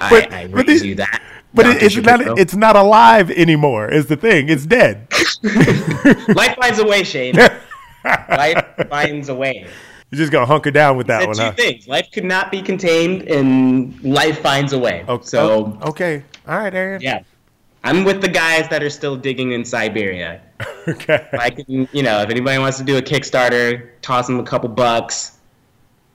[0.01, 1.21] I, I raise you that.
[1.53, 3.89] But it, it's not it's not alive anymore.
[3.89, 4.49] Is the thing?
[4.49, 5.07] It's dead.
[6.35, 7.35] Life finds a way, Shane.
[8.03, 9.67] Life finds a way.
[10.11, 11.35] You're just gonna hunker down with that one.
[11.35, 11.51] Two huh?
[11.51, 15.05] things: life could not be contained, and life finds a way.
[15.07, 15.23] Okay.
[15.23, 17.01] So oh, okay, all right, Arian.
[17.01, 17.21] Yeah,
[17.83, 20.41] I'm with the guys that are still digging in Siberia.
[20.87, 21.27] okay.
[21.33, 24.69] I can, you know, if anybody wants to do a Kickstarter, toss them a couple
[24.69, 25.37] bucks.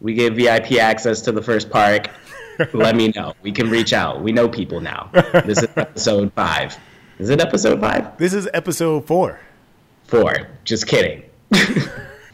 [0.01, 2.09] We give VIP access to the first park.
[2.73, 3.35] Let me know.
[3.43, 4.23] We can reach out.
[4.23, 5.11] We know people now.
[5.45, 6.77] This is episode five.
[7.19, 8.17] Is it episode five?
[8.19, 9.41] This is episode four.
[10.05, 10.49] Four.
[10.65, 11.23] Just kidding.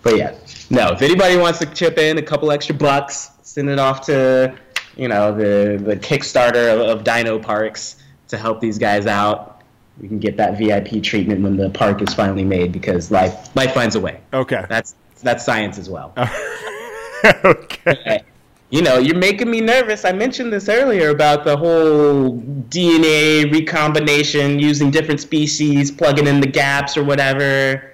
[0.02, 0.36] but yeah,
[0.70, 0.92] no.
[0.92, 4.54] If anybody wants to chip in a couple extra bucks, send it off to
[4.96, 7.96] you know the the Kickstarter of, of Dino Parks
[8.28, 9.62] to help these guys out.
[10.00, 13.74] We can get that VIP treatment when the park is finally made because life life
[13.74, 14.20] finds a way.
[14.32, 14.64] Okay.
[14.68, 16.14] That's that's science as well.
[17.44, 18.24] okay
[18.70, 20.04] you know, you're making me nervous.
[20.04, 26.46] I mentioned this earlier about the whole DNA recombination using different species, plugging in the
[26.46, 27.92] gaps or whatever,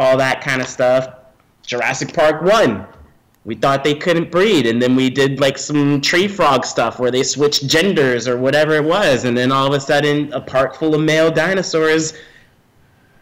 [0.00, 1.08] all that kind of stuff.
[1.62, 2.86] Jurassic Park 1.
[3.44, 7.10] We thought they couldn't breed, and then we did like some tree frog stuff where
[7.10, 10.74] they switched genders or whatever it was, and then all of a sudden, a park
[10.74, 12.14] full of male dinosaurs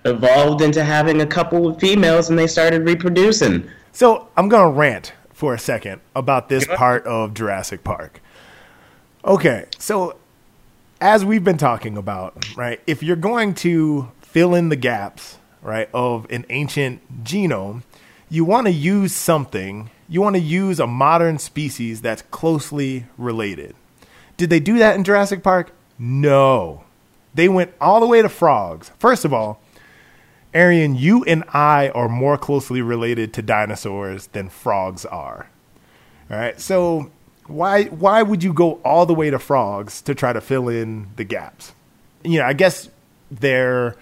[0.05, 3.68] evolved into having a couple of females and they started reproducing.
[3.93, 8.22] So I'm going to rant for a second about this part of Jurassic Park.
[9.22, 10.16] Okay, so
[10.99, 15.91] as we've been talking about, right, if you're going to fill in the gaps, right,
[15.93, 17.82] of an ancient genome,
[18.30, 23.76] you want to use something, you want to use a modern species that's closely related.
[24.39, 25.70] Did they do that in Jurassic Park?
[25.99, 26.84] No.
[27.34, 28.91] They went all the way to frogs.
[28.99, 29.61] First of all,
[30.57, 35.51] Arian, you and I are more closely related to dinosaurs than frogs are.
[36.31, 36.59] All right.
[36.59, 37.11] So
[37.47, 41.09] why why would you go all the way to frogs to try to fill in
[41.17, 41.75] the gaps?
[42.25, 42.89] You know, I guess
[43.31, 43.97] their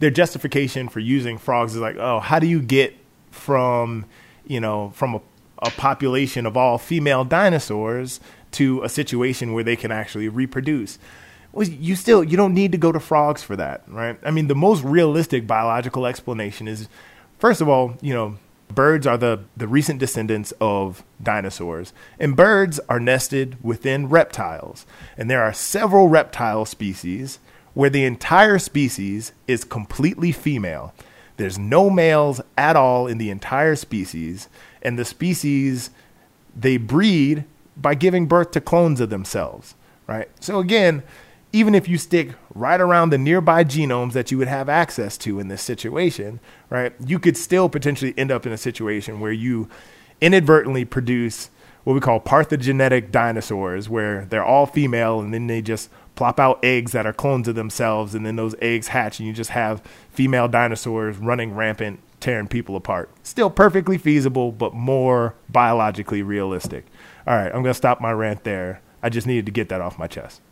[0.00, 2.94] their justification for using frogs is like, oh, how do you get
[3.30, 4.04] from
[4.44, 5.20] you know from a,
[5.62, 8.18] a population of all female dinosaurs
[8.52, 10.98] to a situation where they can actually reproduce?
[11.56, 14.18] You still you don't need to go to frogs for that, right?
[14.22, 16.88] I mean, the most realistic biological explanation is,
[17.38, 18.36] first of all, you know,
[18.74, 24.86] Birds are the, the recent descendants of dinosaurs, and birds are nested within reptiles.
[25.16, 27.40] And there are several reptile species
[27.74, 30.94] where the entire species is completely female.
[31.36, 34.48] There's no males at all in the entire species,
[34.82, 35.90] and the species
[36.54, 37.44] they breed
[37.76, 39.74] by giving birth to clones of themselves,
[40.06, 40.28] right?
[40.38, 41.02] So again,
[41.52, 45.40] even if you stick right around the nearby genomes that you would have access to
[45.40, 49.68] in this situation, right, you could still potentially end up in a situation where you
[50.20, 51.50] inadvertently produce
[51.84, 56.62] what we call parthenogenetic dinosaurs, where they're all female and then they just plop out
[56.62, 59.82] eggs that are clones of themselves, and then those eggs hatch, and you just have
[60.10, 63.08] female dinosaurs running rampant, tearing people apart.
[63.22, 66.84] Still perfectly feasible, but more biologically realistic.
[67.26, 68.82] All right, I'm going to stop my rant there.
[69.02, 70.42] I just needed to get that off my chest.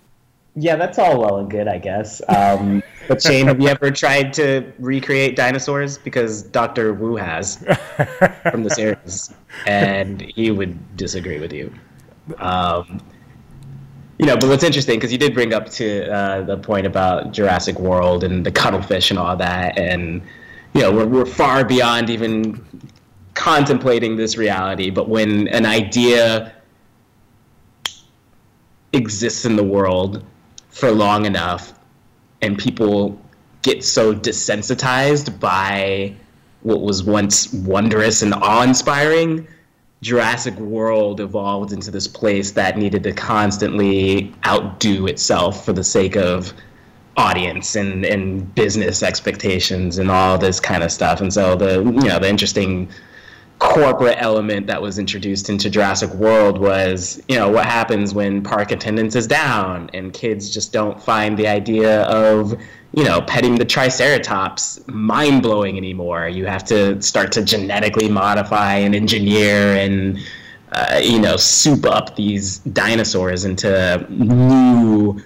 [0.61, 2.21] Yeah, that's all well and good, I guess.
[2.29, 5.99] Um, but Shane, have you ever tried to recreate dinosaurs?
[5.99, 7.65] Because Doctor Wu has
[8.51, 9.33] from the series,
[9.67, 11.73] and he would disagree with you.
[12.39, 13.01] Um,
[14.19, 17.31] you know, but what's interesting because you did bring up to uh, the point about
[17.33, 20.21] Jurassic World and the cuttlefish and all that, and
[20.75, 22.67] you know, we're we're far beyond even
[23.35, 24.91] contemplating this reality.
[24.91, 26.53] But when an idea
[28.93, 30.25] exists in the world
[30.79, 31.74] for long enough
[32.41, 33.20] and people
[33.62, 36.14] get so desensitized by
[36.62, 39.47] what was once wondrous and awe-inspiring
[40.01, 46.16] Jurassic World evolved into this place that needed to constantly outdo itself for the sake
[46.16, 46.53] of
[47.16, 51.20] audience and, and business expectations and all this kind of stuff.
[51.20, 52.89] And so the you know the interesting
[53.59, 58.71] corporate element that was introduced into Jurassic World was, you know, what happens when park
[58.71, 62.57] attendance is down and kids just don't find the idea of,
[62.93, 66.29] you know, petting the Triceratops mind blowing anymore.
[66.29, 70.19] You have to start to genetically modify and engineer and,
[70.73, 75.21] uh, you know, soup up these dinosaurs into new,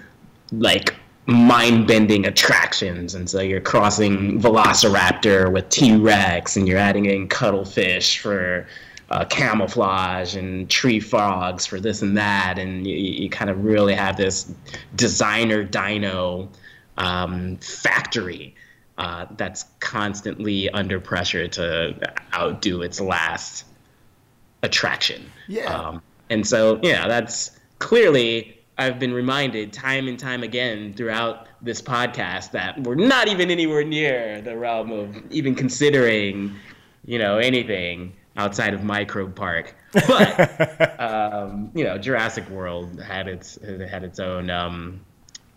[0.51, 0.95] like,
[1.25, 3.15] mind bending attractions.
[3.15, 8.67] And so you're crossing Velociraptor with T Rex, and you're adding in cuttlefish for
[9.09, 12.59] uh, camouflage and tree frogs for this and that.
[12.59, 14.53] And you, you kind of really have this
[14.95, 16.49] designer dino
[16.97, 18.55] um, factory.
[18.97, 21.95] Uh, that's constantly under pressure to
[22.35, 23.65] outdo its last
[24.61, 25.31] attraction.
[25.47, 25.73] Yeah.
[25.73, 31.81] Um, and so, yeah, that's clearly I've been reminded time and time again throughout this
[31.81, 36.55] podcast that we're not even anywhere near the realm of even considering,
[37.05, 39.75] you know, anything outside of Microbe Park.
[39.93, 45.01] But um, you know, Jurassic World had its had its own um,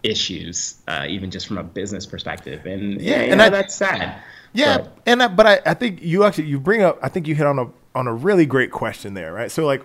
[0.03, 4.21] issues, uh, even just from a business perspective, and yeah, and know, I, that's sad.
[4.53, 7.27] Yeah, but, and I, but I, I think you actually you bring up I think
[7.27, 9.51] you hit on a on a really great question there, right?
[9.51, 9.83] So like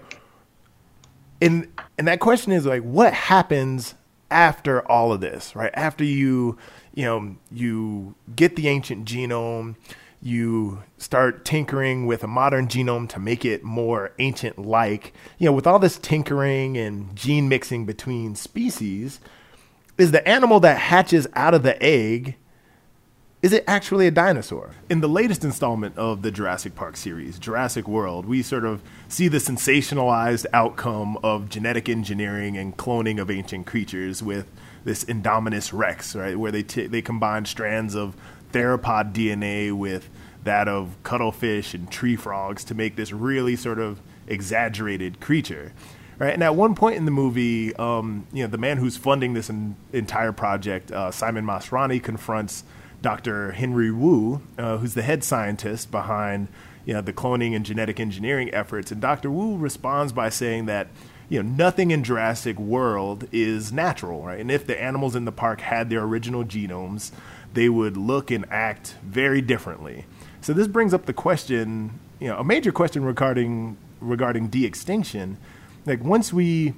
[1.42, 1.68] and
[1.98, 3.96] and that question is like what happens
[4.30, 5.72] after all of this right?
[5.74, 6.58] After you
[6.94, 9.76] you know you get the ancient genome
[10.22, 15.52] you start tinkering with a modern genome to make it more ancient like you know
[15.52, 19.20] with all this tinkering and gene mixing between species
[19.98, 22.36] is the animal that hatches out of the egg
[23.42, 24.70] is it actually a dinosaur?
[24.88, 29.28] In the latest installment of the Jurassic Park series, Jurassic World, we sort of see
[29.28, 34.48] the sensationalized outcome of genetic engineering and cloning of ancient creatures with
[34.84, 36.38] this Indominus Rex, right?
[36.38, 38.16] Where they t- they combine strands of
[38.52, 40.10] theropod DNA with
[40.44, 45.74] that of cuttlefish and tree frogs to make this really sort of exaggerated creature.
[46.20, 49.34] Right, and at one point in the movie, um, you know, the man who's funding
[49.34, 49.50] this
[49.92, 52.64] entire project, uh, Simon Masrani, confronts
[53.02, 53.52] Dr.
[53.52, 56.48] Henry Wu, uh, who's the head scientist behind
[56.86, 58.92] you know, the cloning and genetic engineering efforts.
[58.92, 59.30] And Dr.
[59.30, 60.88] Wu responds by saying that
[61.30, 64.40] you know, nothing in Jurassic World is natural, right?
[64.40, 67.12] And if the animals in the park had their original genomes,
[67.54, 70.06] they would look and act very differently.
[70.42, 75.38] So this brings up the question, you know, a major question regarding regarding de-extinction.
[75.86, 76.74] Like once we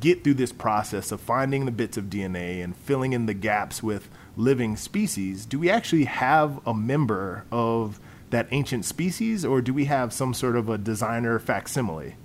[0.00, 3.82] get through this process of finding the bits of DNA and filling in the gaps
[3.82, 9.72] with living species, do we actually have a member of that ancient species, or do
[9.72, 12.16] we have some sort of a designer facsimile?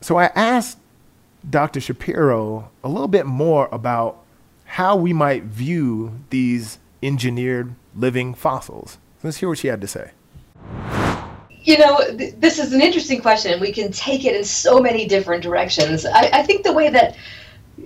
[0.00, 0.78] So I asked
[1.48, 1.80] Dr.
[1.80, 4.24] Shapiro a little bit more about
[4.64, 8.98] how we might view these engineered living fossils.
[9.22, 10.12] Let's hear what she had to say.
[11.62, 13.60] You know, th- this is an interesting question.
[13.60, 16.06] We can take it in so many different directions.
[16.06, 17.16] I, I think the way that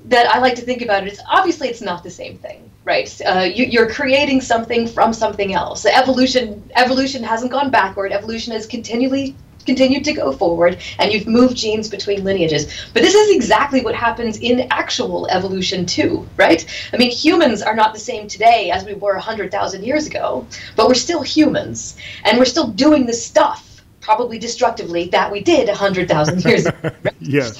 [0.06, 3.20] that I like to think about it is obviously it's not the same thing, right?
[3.24, 5.86] Uh, you, are creating something from something else.
[5.86, 8.12] Evolution evolution hasn't gone backward.
[8.12, 12.66] Evolution has continually continued to go forward and you've moved genes between lineages.
[12.92, 16.66] But this is exactly what happens in actual evolution too, right?
[16.92, 20.88] I mean, humans are not the same today as we were 100,000 years ago, but
[20.88, 26.44] we're still humans and we're still doing the stuff, probably destructively, that we did 100,000
[26.44, 26.90] years ago.
[27.02, 27.14] Right?
[27.20, 27.50] yeah.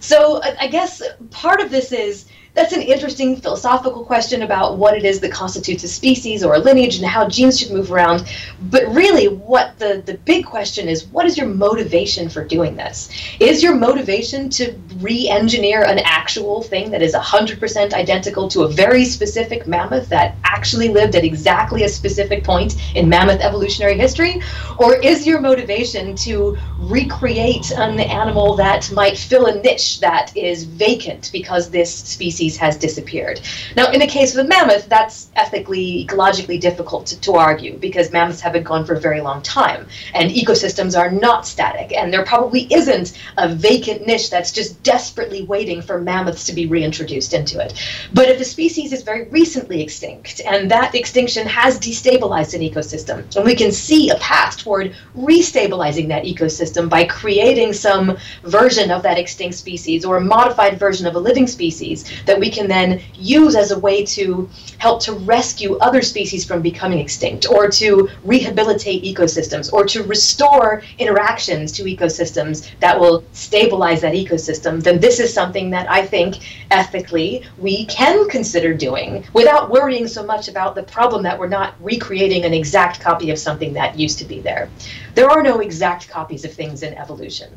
[0.00, 2.26] So I guess part of this is
[2.56, 6.58] that's an interesting philosophical question about what it is that constitutes a species or a
[6.58, 8.26] lineage and how genes should move around.
[8.70, 13.10] But really, what the, the big question is what is your motivation for doing this?
[13.40, 18.68] Is your motivation to re engineer an actual thing that is 100% identical to a
[18.68, 24.40] very specific mammoth that actually lived at exactly a specific point in mammoth evolutionary history?
[24.78, 30.64] Or is your motivation to recreate an animal that might fill a niche that is
[30.64, 32.45] vacant because this species?
[32.46, 33.40] Species has disappeared.
[33.76, 38.12] Now, in the case of a mammoth, that's ethically, ecologically difficult to, to argue because
[38.12, 42.12] mammoths have been gone for a very long time and ecosystems are not static, and
[42.12, 47.32] there probably isn't a vacant niche that's just desperately waiting for mammoths to be reintroduced
[47.32, 47.72] into it.
[48.14, 53.18] But if a species is very recently extinct and that extinction has destabilized an ecosystem,
[53.36, 59.02] and we can see a path toward restabilizing that ecosystem by creating some version of
[59.02, 62.68] that extinct species or a modified version of a living species that that we can
[62.68, 67.66] then use as a way to help to rescue other species from becoming extinct or
[67.66, 75.00] to rehabilitate ecosystems or to restore interactions to ecosystems that will stabilize that ecosystem, then
[75.00, 80.48] this is something that I think ethically we can consider doing without worrying so much
[80.48, 84.26] about the problem that we're not recreating an exact copy of something that used to
[84.26, 84.68] be there.
[85.14, 87.50] There are no exact copies of things in evolution.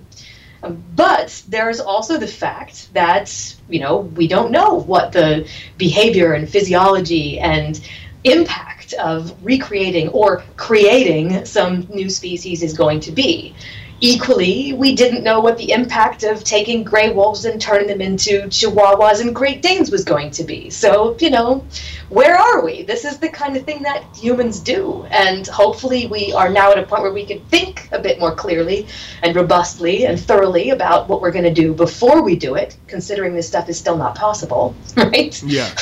[0.61, 5.47] But there's also the fact that, you know, we don't know what the
[5.77, 7.79] behavior and physiology and
[8.25, 13.55] impact of recreating or creating some new species is going to be.
[14.01, 18.43] Equally, we didn't know what the impact of taking gray wolves and turning them into
[18.43, 20.69] chihuahuas and Great Danes was going to be.
[20.69, 21.65] So, you know,
[22.07, 22.83] where are we?
[22.83, 25.03] This is the kind of thing that humans do.
[25.11, 28.33] And hopefully, we are now at a point where we can think a bit more
[28.33, 28.87] clearly
[29.21, 33.33] and robustly and thoroughly about what we're going to do before we do it, considering
[33.33, 35.41] this stuff is still not possible, right?
[35.43, 35.73] Yeah.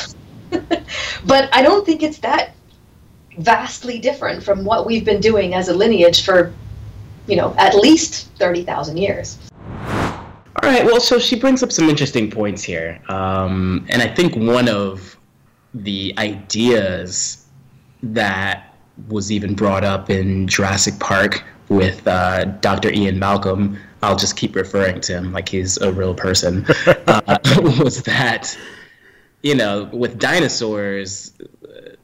[1.25, 2.55] but I don't think it's that
[3.37, 6.51] vastly different from what we've been doing as a lineage for
[7.27, 9.37] you know, at least 30,000 years.
[10.63, 10.83] All right.
[10.85, 12.99] Well, so she brings up some interesting points here.
[13.09, 15.17] Um, and I think one of
[15.73, 17.45] the ideas
[18.01, 18.75] that
[19.07, 22.89] was even brought up in Jurassic Park with uh, Dr.
[22.91, 26.65] Ian Malcolm, I'll just keep referring to him like he's a real person,
[27.07, 27.37] uh,
[27.79, 28.57] was that,
[29.43, 31.33] you know, with dinosaurs,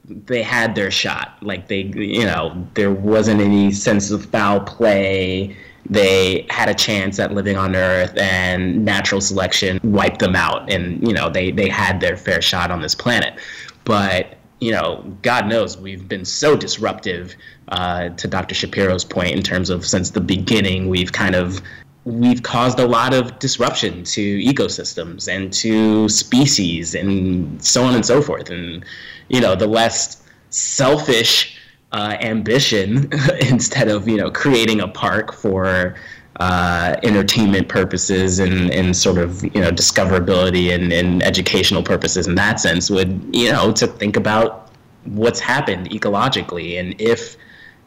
[0.06, 1.38] they had their shot.
[1.42, 5.56] Like they, you know, there wasn't any sense of foul play.
[5.90, 10.72] They had a chance at living on Earth, and natural selection wiped them out.
[10.72, 13.40] And you know, they they had their fair shot on this planet.
[13.86, 17.36] But you know, God knows we've been so disruptive.
[17.70, 18.54] Uh, to Dr.
[18.54, 21.62] Shapiro's point, in terms of since the beginning, we've kind of
[22.06, 28.06] we've caused a lot of disruption to ecosystems and to species and so on and
[28.06, 28.50] so forth.
[28.50, 28.84] And
[29.30, 31.58] you know, the less selfish
[31.94, 33.10] uh, ambition
[33.42, 35.96] instead of you know creating a park for
[36.40, 42.36] uh, entertainment purposes and, and sort of you know discoverability and, and educational purposes in
[42.36, 44.72] that sense would you know to think about
[45.06, 47.38] what's happened ecologically and if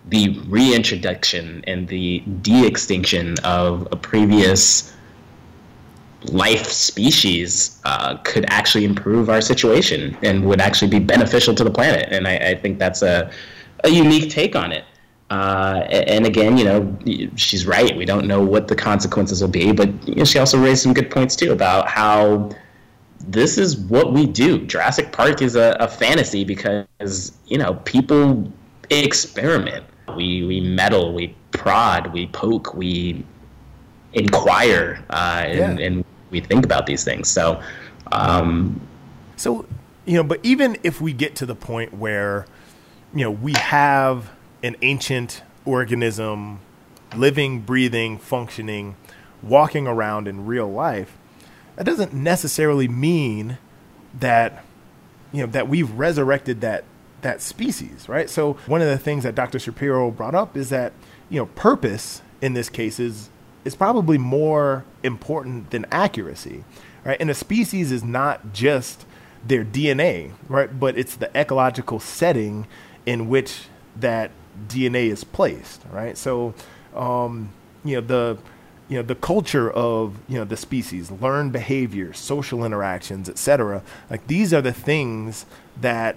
[0.08, 4.92] the reintroduction and the de-extinction of a previous
[6.24, 11.70] life species uh, could actually improve our situation and would actually be beneficial to the
[11.70, 12.08] planet.
[12.10, 13.30] And I, I think that's a
[13.84, 14.84] a unique take on it.
[15.28, 17.96] Uh, and again, you know, she's right.
[17.96, 20.94] We don't know what the consequences will be, but you know, she also raised some
[20.94, 22.50] good points too about how
[23.20, 24.64] this is what we do.
[24.66, 28.50] Jurassic Park is a, a fantasy because you know people
[28.90, 29.84] experiment.
[30.14, 33.24] We we meddle, we prod, we poke, we
[34.12, 35.86] inquire, uh, and, yeah.
[35.86, 37.28] and, we think about these things.
[37.28, 37.62] So,
[38.10, 38.80] um,
[39.36, 39.64] so
[40.06, 42.46] you know, but even if we get to the point where
[43.14, 44.32] you know we have
[44.62, 46.60] an ancient organism
[47.14, 48.96] living, breathing, functioning,
[49.40, 51.16] walking around in real life,
[51.76, 53.58] that doesn't necessarily mean
[54.18, 54.64] that
[55.32, 56.84] you know that we've resurrected that
[57.22, 58.28] that species, right?
[58.28, 59.58] So one of the things that Dr.
[59.58, 60.92] Shapiro brought up is that
[61.28, 63.30] you know purpose in this case is
[63.64, 66.64] is probably more important than accuracy,
[67.04, 67.16] right?
[67.20, 69.04] And a species is not just
[69.44, 70.78] their DNA, right?
[70.78, 72.66] But it's the ecological setting
[73.04, 73.64] in which
[73.96, 74.30] that
[74.68, 76.16] DNA is placed, right?
[76.16, 76.54] So,
[76.94, 77.50] um,
[77.84, 78.38] you know, the
[78.88, 83.82] you know the culture of you know the species, learned behavior, social interactions, etc.
[84.08, 85.46] Like these are the things
[85.80, 86.16] that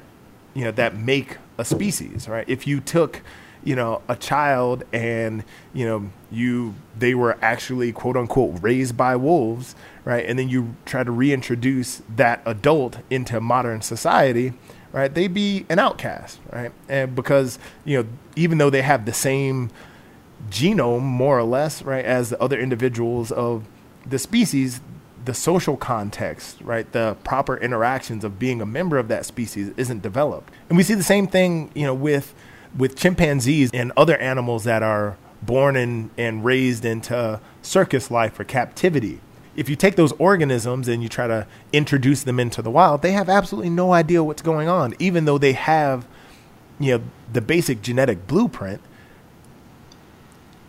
[0.59, 2.47] you know that make a species, right?
[2.47, 3.21] If you took
[3.63, 5.43] you know a child and
[5.73, 10.73] you know you they were actually quote unquote raised by wolves right and then you
[10.85, 14.53] try to reintroduce that adult into modern society
[14.91, 16.71] right, they'd be an outcast, right?
[16.87, 19.69] And because you know, even though they have the same
[20.49, 23.65] genome more or less, right, as the other individuals of
[24.05, 24.81] the species,
[25.29, 30.01] the social context, right, the proper interactions of being a member of that species isn't
[30.01, 30.51] developed.
[30.69, 32.33] And we see the same thing, you know, with
[32.75, 38.43] with chimpanzees and other animals that are born and, and raised into circus life or
[38.43, 39.21] captivity
[39.55, 43.11] if you take those organisms and you try to introduce them into the wild, they
[43.11, 46.07] have absolutely no idea what's going on, even though they have,
[46.79, 47.03] you know,
[47.33, 48.81] the basic genetic blueprint.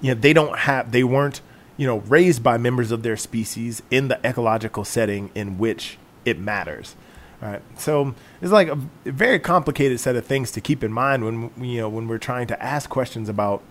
[0.00, 1.40] You know, they don't have, they weren't,
[1.80, 6.38] you know, raised by members of their species in the ecological setting in which it
[6.38, 6.94] matters.
[7.42, 7.62] All right.
[7.78, 8.76] So it's like a
[9.06, 12.46] very complicated set of things to keep in mind when you know when we're trying
[12.48, 13.62] to ask questions about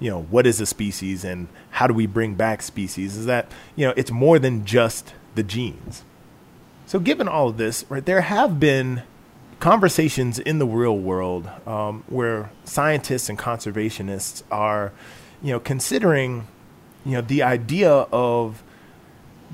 [0.00, 3.50] you know, what is a species and how do we bring back species is that,
[3.74, 6.04] you know, it's more than just the genes.
[6.86, 9.02] So, given all of this, right, there have been
[9.60, 14.92] conversations in the real world um, where scientists and conservationists are,
[15.42, 16.46] you know, considering,
[17.08, 18.62] you know, the idea of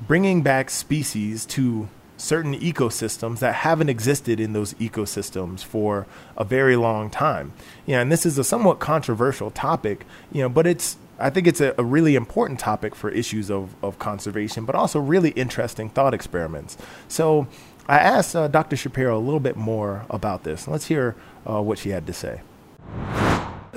[0.07, 1.87] bringing back species to
[2.17, 6.05] certain ecosystems that haven't existed in those ecosystems for
[6.37, 7.53] a very long time.
[7.87, 11.61] Know, and this is a somewhat controversial topic, you know, but it's I think it's
[11.61, 16.13] a, a really important topic for issues of, of conservation, but also really interesting thought
[16.13, 16.77] experiments.
[17.07, 17.47] So
[17.87, 18.75] I asked uh, Dr.
[18.75, 20.67] Shapiro a little bit more about this.
[20.67, 21.15] Let's hear
[21.49, 22.41] uh, what she had to say.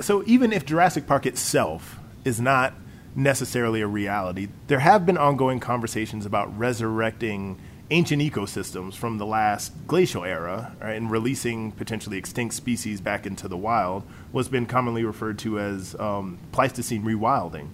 [0.01, 2.73] So even if Jurassic Park itself is not
[3.15, 7.59] necessarily a reality, there have been ongoing conversations about resurrecting
[7.91, 13.47] ancient ecosystems from the last glacial era right, and releasing potentially extinct species back into
[13.47, 17.69] the wild what's been commonly referred to as um, Pleistocene rewilding.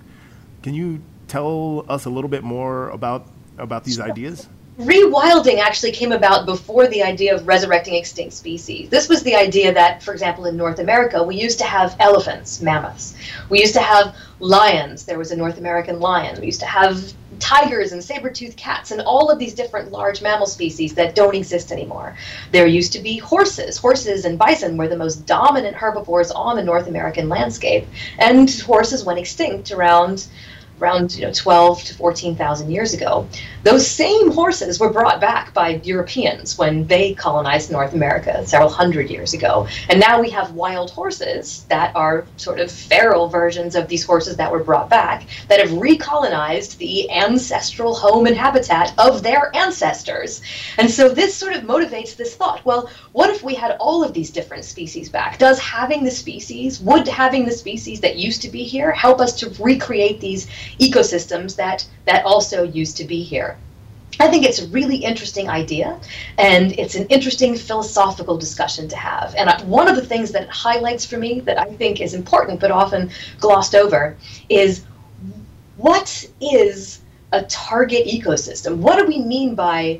[0.63, 3.27] Can you tell us a little bit more about
[3.57, 4.47] about these ideas?
[4.79, 8.89] Rewilding actually came about before the idea of resurrecting extinct species.
[8.89, 12.61] This was the idea that, for example, in North America, we used to have elephants,
[12.61, 13.15] mammoths.
[13.49, 15.05] We used to have lions.
[15.05, 16.41] There was a North American lion.
[16.41, 20.47] We used to have tigers and saber-toothed cats and all of these different large mammal
[20.47, 22.17] species that don't exist anymore.
[22.51, 23.77] There used to be horses.
[23.77, 27.87] Horses and bison were the most dominant herbivores on the North American landscape.
[28.19, 30.27] And horses went extinct around
[30.81, 33.27] around you know 12 to 14,000 years ago.
[33.63, 39.09] Those same horses were brought back by Europeans when they colonized North America several hundred
[39.09, 39.67] years ago.
[39.89, 44.37] And now we have wild horses that are sort of feral versions of these horses
[44.37, 50.41] that were brought back that have recolonized the ancestral home and habitat of their ancestors.
[50.77, 54.13] And so this sort of motivates this thought, well, what if we had all of
[54.13, 55.39] these different species back?
[55.39, 59.33] Does having the species, would having the species that used to be here help us
[59.39, 60.47] to recreate these
[60.79, 63.57] ecosystems that that also used to be here.
[64.19, 65.99] I think it's a really interesting idea,
[66.37, 69.35] and it's an interesting philosophical discussion to have.
[69.35, 72.13] And uh, one of the things that it highlights for me that I think is
[72.13, 74.15] important but often glossed over
[74.47, 74.85] is
[75.75, 77.01] what is
[77.33, 78.77] a target ecosystem?
[78.77, 79.99] What do we mean by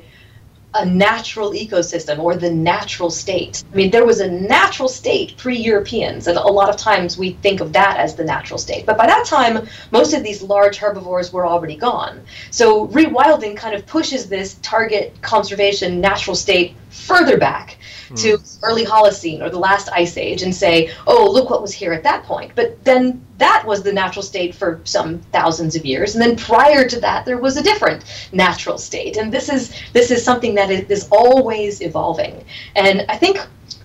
[0.76, 3.64] a natural ecosystem or the natural state.
[3.72, 7.32] I mean, there was a natural state pre Europeans, and a lot of times we
[7.42, 8.86] think of that as the natural state.
[8.86, 12.20] But by that time, most of these large herbivores were already gone.
[12.50, 17.78] So rewilding kind of pushes this target conservation natural state further back
[18.08, 18.22] mm.
[18.22, 21.92] to early Holocene or the last ice age and say, oh, look what was here
[21.92, 22.52] at that point.
[22.54, 26.14] But then that was the natural state for some thousands of years.
[26.14, 29.16] And then prior to that, there was a different natural state.
[29.16, 32.44] And this is, this is something that is always evolving.
[32.74, 33.38] And I think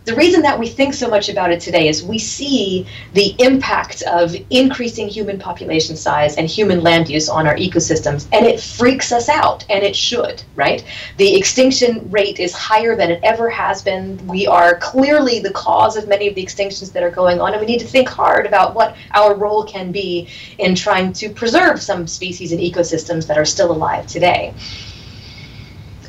[0.03, 4.01] the reason that we think so much about it today is we see the impact
[4.03, 9.11] of increasing human population size and human land use on our ecosystems, and it freaks
[9.11, 10.83] us out, and it should, right?
[11.17, 14.25] The extinction rate is higher than it ever has been.
[14.25, 17.61] We are clearly the cause of many of the extinctions that are going on, and
[17.61, 21.79] we need to think hard about what our role can be in trying to preserve
[21.79, 24.53] some species and ecosystems that are still alive today.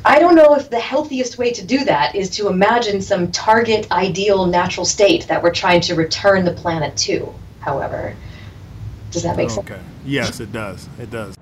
[0.05, 3.89] I don't know if the healthiest way to do that is to imagine some target
[3.91, 8.13] ideal natural state that we're trying to return the planet to, however.
[9.11, 9.55] Does that make okay.
[9.55, 9.69] sense?
[9.71, 9.81] Okay.
[10.05, 10.89] Yes, it does.
[10.99, 11.35] It does.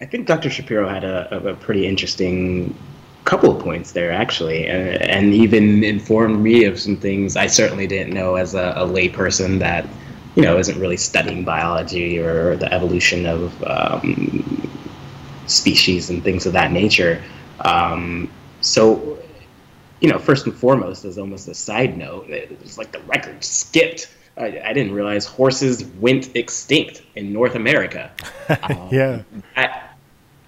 [0.00, 0.48] I think Dr.
[0.48, 2.74] Shapiro had a, a pretty interesting
[3.24, 7.86] couple of points there, actually, and, and, even informed me of some things I certainly
[7.86, 9.86] didn't know as a, a layperson that,
[10.34, 14.70] you know, isn't really studying biology or the evolution of um,
[15.46, 17.22] species and things of that nature.
[17.60, 18.30] Um,
[18.60, 19.18] so,
[20.00, 23.42] you know, first and foremost, as almost a side note, it was like the record
[23.42, 24.14] skipped.
[24.36, 28.10] I, I didn't realize horses went extinct in North America.
[28.62, 29.22] Um, yeah.
[29.56, 29.98] That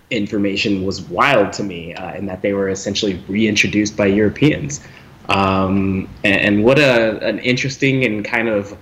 [0.08, 4.80] information was wild to me, uh, in that they were essentially reintroduced by Europeans.
[5.28, 8.76] Um, and, and, what a an interesting and kind of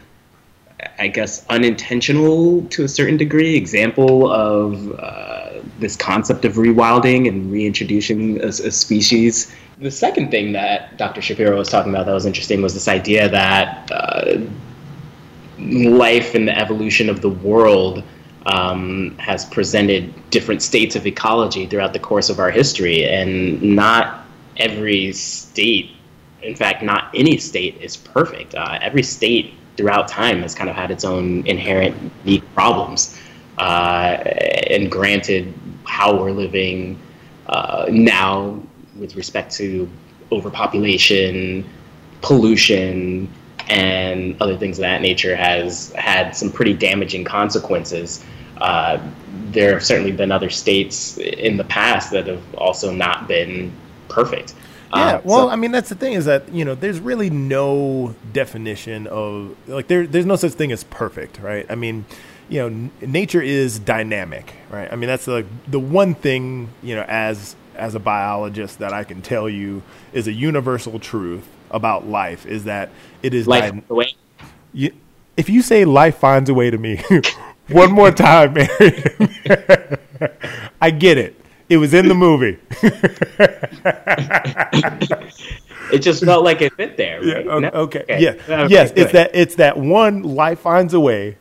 [0.98, 5.37] I guess unintentional to a certain degree example of uh,
[5.78, 9.54] this concept of rewilding and reintroducing a, a, species.
[9.78, 11.22] The second thing that Dr.
[11.22, 14.38] Shapiro was talking about that was interesting was this idea that uh,
[15.58, 18.02] life and the evolution of the world
[18.46, 24.24] um, has presented different states of ecology throughout the course of our history, and not
[24.56, 25.90] every state,
[26.42, 28.54] in fact, not any state is perfect.
[28.54, 33.18] Uh, every state throughout time has kind of had its own inherent unique problems.
[33.58, 34.22] Uh,
[34.70, 35.52] and granted,
[35.88, 36.98] how we're living
[37.46, 38.60] uh, now
[38.96, 39.88] with respect to
[40.30, 41.68] overpopulation,
[42.20, 43.28] pollution,
[43.68, 48.24] and other things of that nature has had some pretty damaging consequences.
[48.58, 48.98] Uh,
[49.50, 53.72] there have certainly been other states in the past that have also not been
[54.08, 54.54] perfect.
[54.94, 57.28] Yeah, um, well, so, I mean, that's the thing is that you know, there's really
[57.30, 60.06] no definition of like there.
[60.06, 61.66] There's no such thing as perfect, right?
[61.68, 62.06] I mean,
[62.48, 64.92] you know, n- nature is dynamic, right?
[64.92, 69.04] I mean, that's like the one thing you know, as as a biologist, that I
[69.04, 69.82] can tell you
[70.12, 72.90] is a universal truth about life is that
[73.22, 74.14] it is life dy- way.
[74.72, 74.92] You,
[75.36, 77.00] if you say life finds a way to me,
[77.68, 78.68] one more time, Mary,
[80.80, 81.34] I get it.
[81.68, 82.58] It was in the movie.
[85.92, 87.20] it just felt like it fit there.
[87.20, 87.44] Right?
[87.44, 88.22] Yeah, okay, okay.
[88.22, 88.30] Yeah.
[88.30, 91.36] Okay, yes, it's that it's that one life finds a way,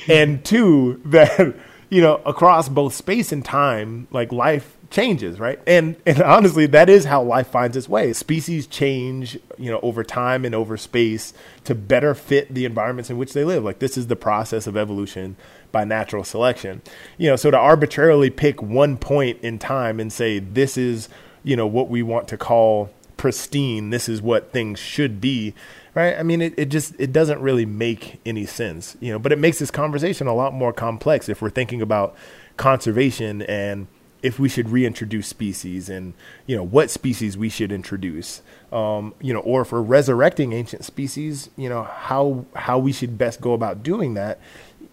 [0.08, 1.54] and two that
[1.88, 5.60] you know across both space and time, like life changes, right?
[5.66, 8.12] And and honestly, that is how life finds its way.
[8.12, 11.32] Species change, you know, over time and over space
[11.64, 13.64] to better fit the environments in which they live.
[13.64, 15.36] Like this is the process of evolution
[15.72, 16.82] by natural selection.
[17.16, 21.08] You know, so to arbitrarily pick one point in time and say this is,
[21.44, 25.54] you know, what we want to call pristine, this is what things should be,
[25.94, 26.18] right?
[26.18, 29.18] I mean, it, it just it doesn't really make any sense, you know.
[29.18, 32.14] But it makes this conversation a lot more complex if we're thinking about
[32.56, 33.86] conservation and
[34.22, 36.12] if we should reintroduce species and
[36.46, 40.84] you know what species we should introduce um, you know or if we're resurrecting ancient
[40.84, 44.38] species you know how how we should best go about doing that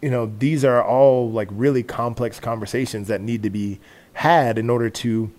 [0.02, 3.80] you know, these are all like really complex conversations that need to be
[4.14, 5.32] had in order to,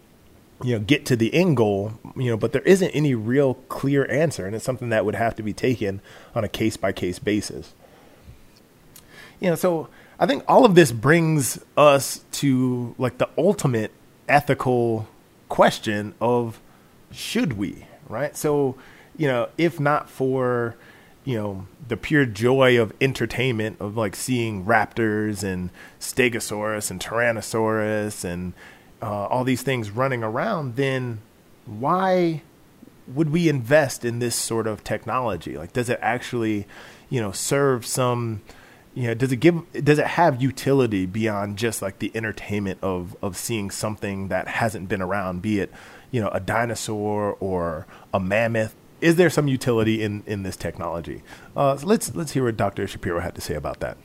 [0.63, 4.11] you know, get to the end goal, you know, but there isn't any real clear
[4.11, 4.47] answer.
[4.47, 6.01] And it's something that would have to be taken
[6.35, 7.75] on a case by case basis.
[9.41, 9.89] You know, so
[10.19, 13.93] I think all of this brings us to like the ultimate
[14.29, 15.07] ethical
[15.49, 16.61] question of
[17.13, 18.37] should we, right?
[18.37, 18.77] So,
[19.17, 20.77] you know, if not for,
[21.29, 25.69] you know the pure joy of entertainment of like seeing raptors and
[26.01, 28.55] stegosaurus and tyrannosaurus and
[29.03, 31.21] uh, all these things running around then
[31.67, 32.43] why
[33.07, 36.67] would we invest in this sort of technology like does it actually
[37.09, 38.41] you know serve some
[38.95, 43.17] you know does it give does it have utility beyond just like the entertainment of
[43.23, 45.73] of seeing something that hasn't been around be it
[46.11, 51.23] you know a dinosaur or a mammoth is there some utility in, in this technology?
[51.57, 52.87] Uh, so let's let's hear what Dr.
[52.87, 53.97] Shapiro had to say about that.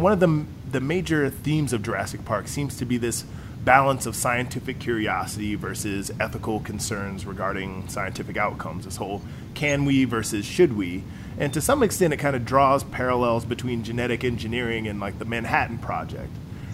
[0.00, 3.24] One of the the major themes of Jurassic Park seems to be this
[3.64, 8.84] balance of scientific curiosity versus ethical concerns regarding scientific outcomes.
[8.86, 9.20] This whole
[9.54, 11.04] can we versus should we.
[11.38, 15.24] And to some extent, it kind of draws parallels between genetic engineering and like the
[15.24, 16.30] Manhattan Project.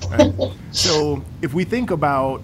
[0.08, 0.32] Right?
[0.70, 2.42] so if we think about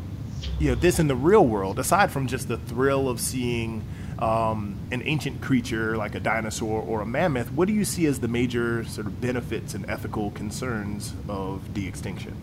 [0.59, 3.85] you know this in the real world, aside from just the thrill of seeing
[4.19, 8.21] um, an ancient creature like a dinosaur or a mammoth, what do you see as
[8.21, 12.37] the major sort of benefits and ethical concerns of de-extinction?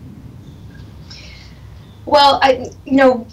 [2.06, 3.28] Well, I you know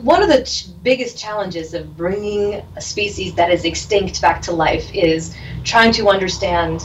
[0.00, 4.52] one of the ch- biggest challenges of bringing a species that is extinct back to
[4.52, 5.34] life is
[5.64, 6.82] trying to understand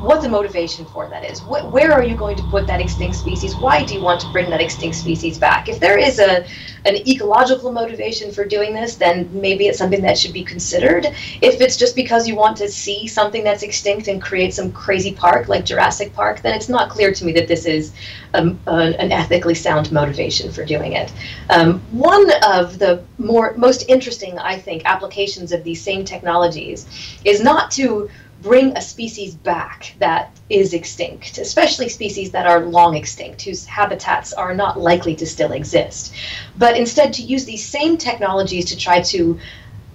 [0.00, 1.40] what the motivation for that is.
[1.40, 3.54] Wh- where are you going to put that extinct species?
[3.56, 5.68] Why do you want to bring that extinct species back?
[5.68, 6.46] If there is a
[6.86, 11.04] an ecological motivation for doing this, then maybe it's something that should be considered.
[11.42, 15.12] If it's just because you want to see something that's extinct and create some crazy
[15.12, 17.92] park like Jurassic Park, then it's not clear to me that this is
[18.32, 21.12] um, an ethically sound motivation for doing it.
[21.50, 26.86] Um, one of the more most interesting, I think, applications of these same technologies
[27.24, 28.08] is not to
[28.42, 34.32] bring a species back that is extinct, especially species that are long extinct, whose habitats
[34.32, 36.14] are not likely to still exist,
[36.56, 39.38] but instead to use these same technologies to try to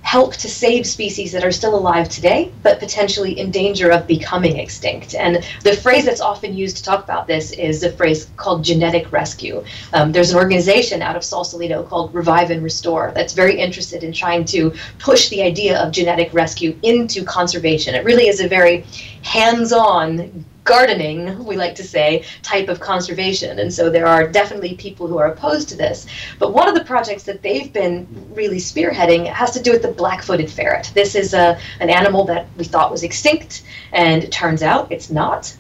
[0.05, 4.59] help to save species that are still alive today, but potentially in danger of becoming
[4.59, 5.15] extinct.
[5.15, 9.11] And the phrase that's often used to talk about this is a phrase called genetic
[9.11, 9.63] rescue.
[9.93, 14.13] Um, there's an organization out of Sausalito called Revive and Restore that's very interested in
[14.13, 17.95] trying to push the idea of genetic rescue into conservation.
[17.95, 18.85] It really is a very
[19.23, 23.59] hands on gardening, we like to say, type of conservation.
[23.59, 26.07] And so there are definitely people who are opposed to this.
[26.39, 29.91] But one of the projects that they've been really spearheading has to do with the
[29.91, 30.91] black footed ferret.
[30.93, 33.63] This is a, an animal that we thought was extinct,
[33.93, 35.55] and it turns out it's not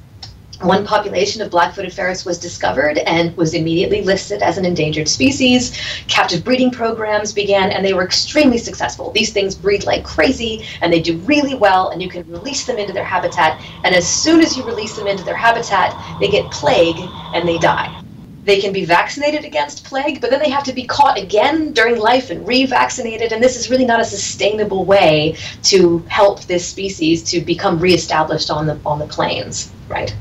[0.61, 5.77] one population of black-footed ferrets was discovered and was immediately listed as an endangered species.
[6.07, 9.11] Captive breeding programs began, and they were extremely successful.
[9.11, 12.77] These things breed like crazy, and they do really well, and you can release them
[12.77, 13.61] into their habitat.
[13.83, 16.97] And as soon as you release them into their habitat, they get plague
[17.33, 18.04] and they die.
[18.45, 21.99] They can be vaccinated against plague, but then they have to be caught again during
[21.99, 23.31] life and revaccinated.
[23.31, 28.51] And this is really not a sustainable way to help this species to become reestablished
[28.51, 30.15] on the on the plains, right?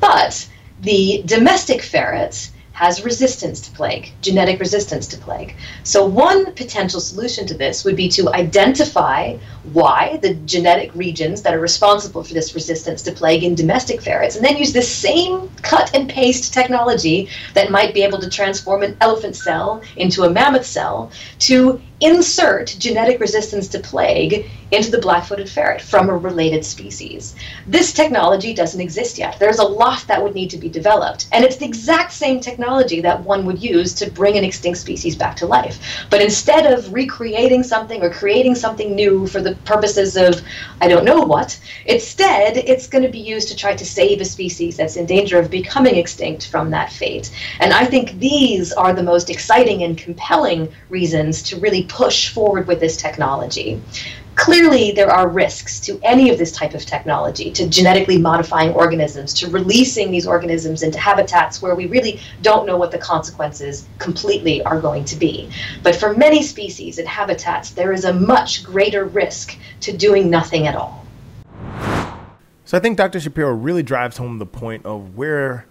[0.00, 0.48] But
[0.80, 5.56] the domestic ferrets has resistance to plague, genetic resistance to plague.
[5.82, 9.36] So, one potential solution to this would be to identify
[9.72, 14.36] why the genetic regions that are responsible for this resistance to plague in domestic ferrets,
[14.36, 18.82] and then use the same cut and paste technology that might be able to transform
[18.82, 24.98] an elephant cell into a mammoth cell to insert genetic resistance to plague into the
[24.98, 27.34] black-footed ferret from a related species.
[27.66, 29.36] This technology doesn't exist yet.
[29.40, 33.00] There's a lot that would need to be developed, and it's the exact same technology
[33.00, 36.06] that one would use to bring an extinct species back to life.
[36.08, 40.42] But instead of recreating something or creating something new for the purposes of
[40.80, 44.24] I don't know what, instead it's going to be used to try to save a
[44.24, 47.30] species that's in danger of becoming extinct from that fate.
[47.60, 52.66] And I think these are the most exciting and compelling reasons to really push forward
[52.66, 53.80] with this technology.
[54.38, 59.34] Clearly, there are risks to any of this type of technology, to genetically modifying organisms,
[59.34, 64.62] to releasing these organisms into habitats where we really don't know what the consequences completely
[64.62, 65.50] are going to be.
[65.82, 70.68] But for many species and habitats, there is a much greater risk to doing nothing
[70.68, 71.04] at all.
[72.64, 73.18] So I think Dr.
[73.18, 75.66] Shapiro really drives home the point of where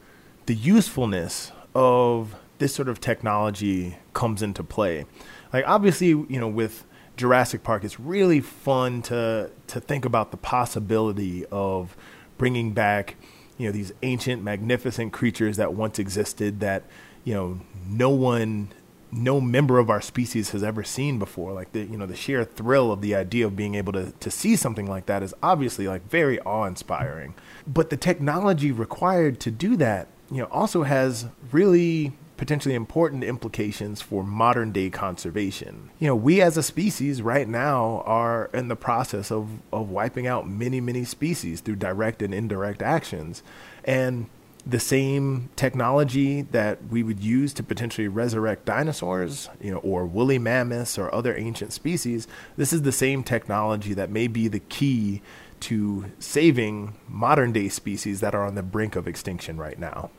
[0.46, 5.06] the usefulness of this sort of technology comes into play
[5.54, 6.84] like obviously you know with
[7.18, 11.98] Jurassic Park, it's really fun to to think about the possibility of
[12.38, 13.16] bringing back
[13.58, 16.84] you know these ancient, magnificent creatures that once existed that
[17.24, 18.70] you know no one
[19.12, 21.54] no member of our species has ever seen before.
[21.54, 24.32] Like the you know the sheer thrill of the idea of being able to to
[24.32, 27.34] see something like that is obviously like very awe-inspiring.
[27.66, 34.02] But the technology required to do that you know also has really potentially important implications
[34.02, 35.90] for modern day conservation.
[36.00, 40.28] You know, we as a species right now are in the process of, of wiping
[40.28, 43.42] out many, many species through direct and indirect actions.
[43.84, 44.30] And
[44.66, 50.38] the same technology that we would use to potentially resurrect dinosaurs, you know, or woolly
[50.38, 55.22] mammoths or other ancient species, this is the same technology that may be the key
[55.62, 60.10] to saving modern day species that are on the brink of extinction right now.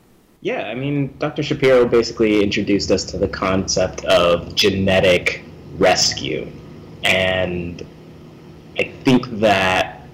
[0.41, 1.43] Yeah, I mean, Dr.
[1.43, 5.43] Shapiro basically introduced us to the concept of genetic
[5.77, 6.49] rescue.
[7.03, 7.85] And
[8.77, 10.07] I think that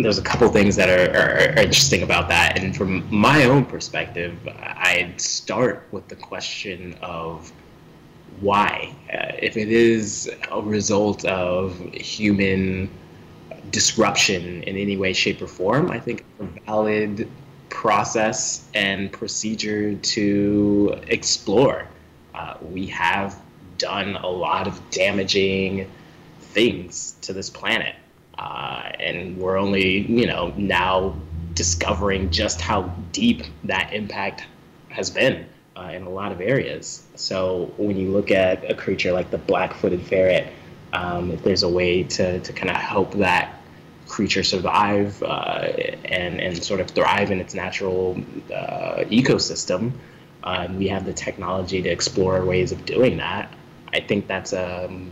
[0.00, 2.58] there's a couple things that are, are, are, interesting about that.
[2.58, 7.52] And from my own perspective, I'd start with the question of
[8.40, 8.94] why.
[9.12, 12.90] Uh, if it is a result of human
[13.72, 17.28] disruption in any way, shape, or form, I think a valid
[17.70, 21.88] process and procedure to explore.
[22.34, 23.40] Uh, we have
[23.78, 25.90] done a lot of damaging
[26.40, 27.96] things to this planet.
[28.38, 31.16] Uh, and we're only, you know, now
[31.54, 34.44] discovering just how deep that impact
[34.88, 35.46] has been
[35.76, 37.06] uh, in a lot of areas.
[37.14, 40.52] So when you look at a creature like the black-footed ferret,
[40.92, 43.61] um, if there's a way to, to kind of help that
[44.12, 45.72] creature survive uh,
[46.04, 48.22] and, and sort of thrive in its natural
[48.54, 49.90] uh, ecosystem,
[50.44, 53.50] uh, we have the technology to explore ways of doing that.
[53.94, 55.10] I think that's a, um,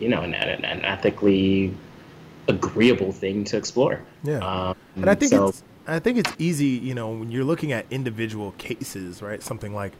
[0.00, 1.72] you know, an, an ethically
[2.48, 4.02] agreeable thing to explore.
[4.24, 7.44] Yeah, um, and I think so, it's I think it's easy, you know, when you're
[7.44, 9.42] looking at individual cases, right?
[9.42, 9.92] Something like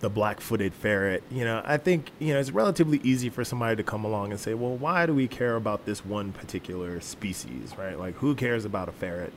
[0.00, 3.82] the black-footed ferret, you know, I think you know it's relatively easy for somebody to
[3.82, 7.98] come along and say, well, why do we care about this one particular species, right?
[7.98, 9.32] Like, who cares about a ferret?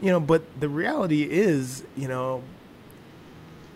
[0.00, 2.42] You know, but the reality is, you know,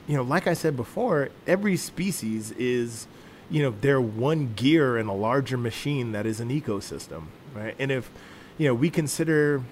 [0.06, 3.06] you know, like I said before, every species is
[3.50, 7.24] you know they're one gear in a larger machine that is an ecosystem
[7.54, 8.10] right and if
[8.58, 9.62] you know we consider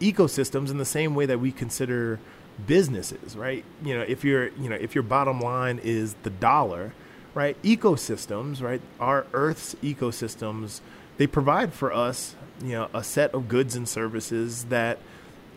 [0.00, 2.18] ecosystems in the same way that we consider
[2.66, 3.64] businesses right?
[3.82, 6.92] You know if your you know if your bottom line is the dollar
[7.34, 10.80] right ecosystems right our earth's ecosystems
[11.16, 14.98] they provide for us you know a set of goods and services that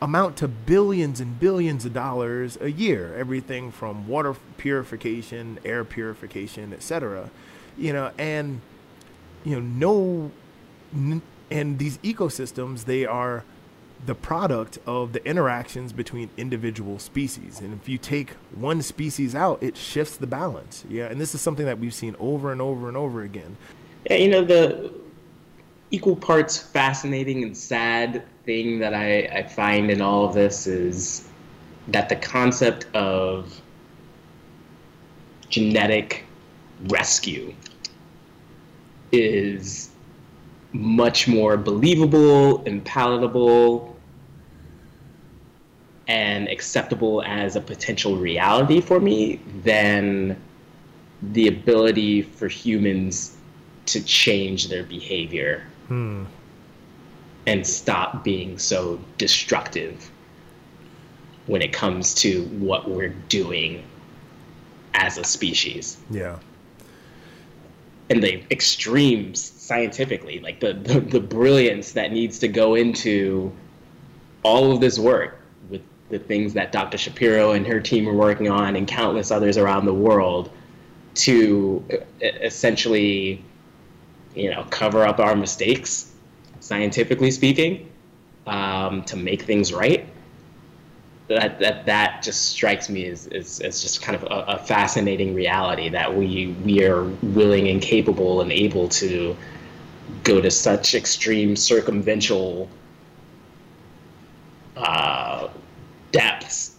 [0.02, 3.16] amount to billions and billions of dollars a year.
[3.16, 7.30] Everything from water purification air purification etc
[7.78, 8.62] you know, and
[9.44, 10.32] you know,
[10.94, 13.44] no, and these ecosystems they are
[14.06, 17.60] the product of the interactions between individual species.
[17.60, 20.86] And if you take one species out, it shifts the balance.
[20.90, 23.58] Yeah, and this is something that we've seen over and over and over again.
[24.10, 24.94] Yeah, you know the
[25.92, 31.28] equal parts fascinating and sad thing that I, I find in all of this is
[31.88, 33.62] that the concept of
[35.50, 36.26] genetic
[36.90, 37.54] rescue
[39.12, 39.90] is
[40.74, 43.96] much more believable and palatable
[46.08, 50.42] and acceptable as a potential reality for me than
[51.22, 53.36] the ability for humans
[53.86, 56.24] to change their behavior hmm.
[57.46, 60.12] and stop being so destructive
[61.48, 63.84] when it comes to what we're doing
[64.94, 65.98] as a species.
[66.10, 66.38] Yeah
[68.10, 73.52] and the extremes scientifically, like the, the, the brilliance that needs to go into
[74.44, 76.98] all of this work with the things that Dr.
[76.98, 80.50] Shapiro and her team are working on, and countless others around the world,
[81.16, 81.84] to
[82.22, 83.44] essentially,
[84.36, 86.14] you know, cover up our mistakes,
[86.62, 87.92] scientifically speaking,
[88.46, 90.08] um, to make things right
[91.28, 95.36] that that that just strikes me as, as, as just kind of a, a, fascinating
[95.36, 99.36] reality that we we are willing and capable and able to
[100.28, 102.70] go to such extreme circumventual
[104.76, 105.48] uh,
[106.12, 106.76] depths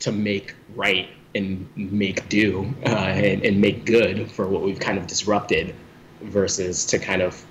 [0.00, 4.98] to make right and make do uh, and, and make good for what we've kind
[4.98, 5.74] of disrupted
[6.22, 7.44] versus to kind of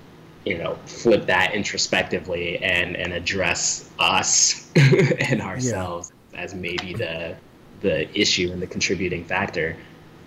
[0.44, 6.40] you know flip that introspectively and and address us and ourselves yeah.
[6.40, 7.34] as maybe the
[7.80, 9.76] the issue and the contributing factor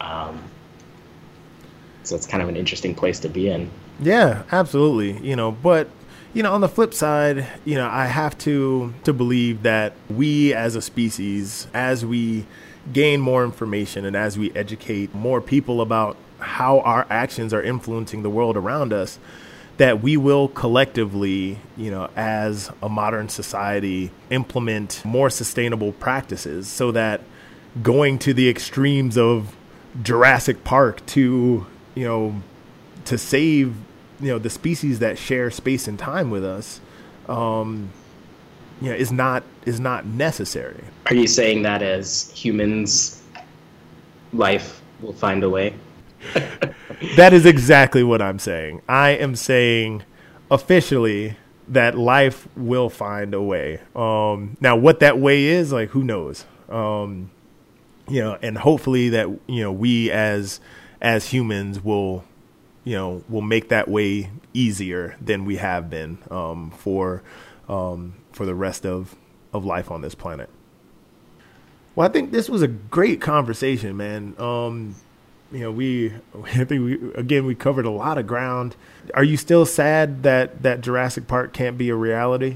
[0.02, 0.44] um,
[2.04, 3.70] so it's kind of an interesting place to be in
[4.00, 5.90] yeah absolutely you know but
[6.34, 10.54] you know on the flip side you know i have to to believe that we
[10.54, 12.46] as a species as we
[12.94, 18.22] gain more information and as we educate more people about how our actions are influencing
[18.24, 19.20] the world around us
[19.78, 26.92] that we will collectively, you know, as a modern society, implement more sustainable practices so
[26.92, 27.22] that
[27.84, 29.56] going to the extremes of
[30.02, 32.42] Jurassic Park to, you know,
[33.06, 33.76] to save,
[34.20, 36.82] you know, the species that share space and time with us,
[37.28, 37.90] um,
[38.82, 40.84] you know, is not is not necessary.
[41.08, 43.22] Are you saying that as humans,
[44.34, 45.74] life will find a way?
[47.16, 48.82] that is exactly what I'm saying.
[48.88, 50.04] I am saying
[50.50, 51.38] officially
[51.68, 53.82] that life will find a way.
[53.96, 56.46] Um, now, what that way is, like, who knows?
[56.70, 57.32] Um,
[58.08, 60.60] you know, and hopefully that you know we as
[61.02, 62.24] as humans will
[62.88, 67.22] you know will make that way easier than we have been um, for
[67.68, 69.14] um, for the rest of,
[69.52, 70.50] of life on this planet.
[71.96, 74.36] Well, I think this was a great conversation, man.
[74.38, 74.96] Um,
[75.52, 76.14] you know, we
[76.46, 78.78] I think we again we covered a lot of ground.
[79.14, 82.56] Are you still sad that that Jurassic Park can't be a reality?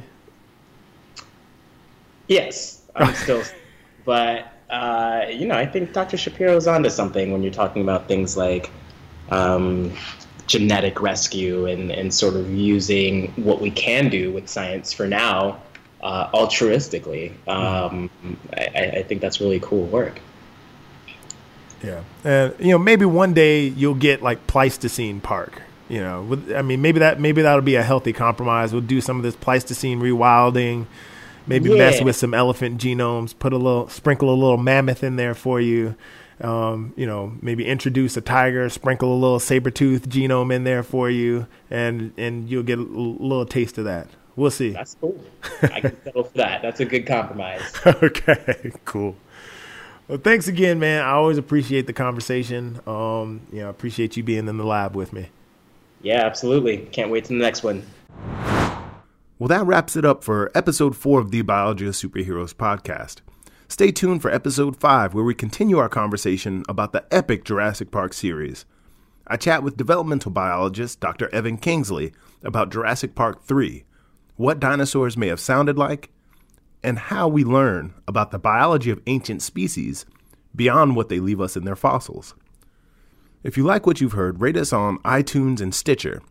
[2.30, 3.44] Yes, I'm still,
[4.06, 6.16] but uh, you know, I think Dr.
[6.16, 8.72] Shapiro's onto something when you're talking about things like
[9.32, 9.92] um,
[10.46, 15.62] genetic rescue and, and sort of using what we can do with science for now
[16.04, 17.32] uh, altruistically.
[17.48, 18.10] Um,
[18.56, 20.20] I, I think that's really cool work.
[21.84, 25.62] Yeah, and you know maybe one day you'll get like Pleistocene Park.
[25.90, 28.72] You know, with, I mean maybe that maybe that'll be a healthy compromise.
[28.72, 30.86] We'll do some of this Pleistocene rewilding,
[31.48, 31.78] maybe yeah.
[31.78, 35.60] mess with some elephant genomes, put a little sprinkle a little mammoth in there for
[35.60, 35.96] you.
[36.42, 40.84] Um, you know, maybe introduce a tiger, sprinkle a little saber tooth genome in there
[40.84, 44.08] for you, and and you'll get a little taste of that.
[44.36, 44.72] We'll see.
[44.72, 45.22] That's cool.
[45.62, 46.62] I can settle for that.
[46.62, 47.62] That's a good compromise.
[47.86, 49.16] okay, cool.
[50.08, 51.04] Well, thanks again, man.
[51.04, 52.80] I always appreciate the conversation.
[52.88, 55.30] Um, you know, appreciate you being in the lab with me.
[56.02, 56.78] Yeah, absolutely.
[56.78, 57.86] Can't wait to the next one.
[59.40, 63.18] Well, that wraps it up for episode four of the Biology of Superheroes podcast.
[63.72, 68.12] Stay tuned for episode five, where we continue our conversation about the epic Jurassic Park
[68.12, 68.66] series.
[69.28, 71.34] I chat with developmental biologist Dr.
[71.34, 72.12] Evan Kingsley
[72.44, 73.86] about Jurassic Park 3,
[74.36, 76.10] what dinosaurs may have sounded like,
[76.84, 80.06] and how we learn about the biology of ancient species
[80.54, 82.36] beyond what they leave us in their fossils.
[83.42, 86.22] If you like what you've heard, rate us on iTunes and Stitcher.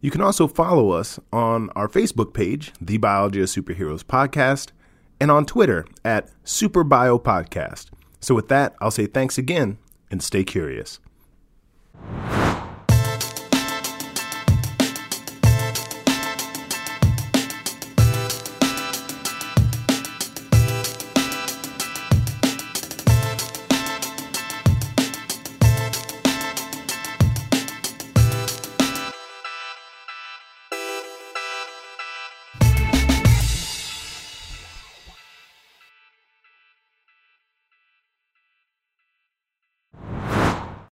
[0.00, 4.70] You can also follow us on our Facebook page, The Biology of Superheroes Podcast,
[5.20, 7.90] and on Twitter at SuperBioPodcast.
[8.20, 9.78] So, with that, I'll say thanks again
[10.10, 11.00] and stay curious.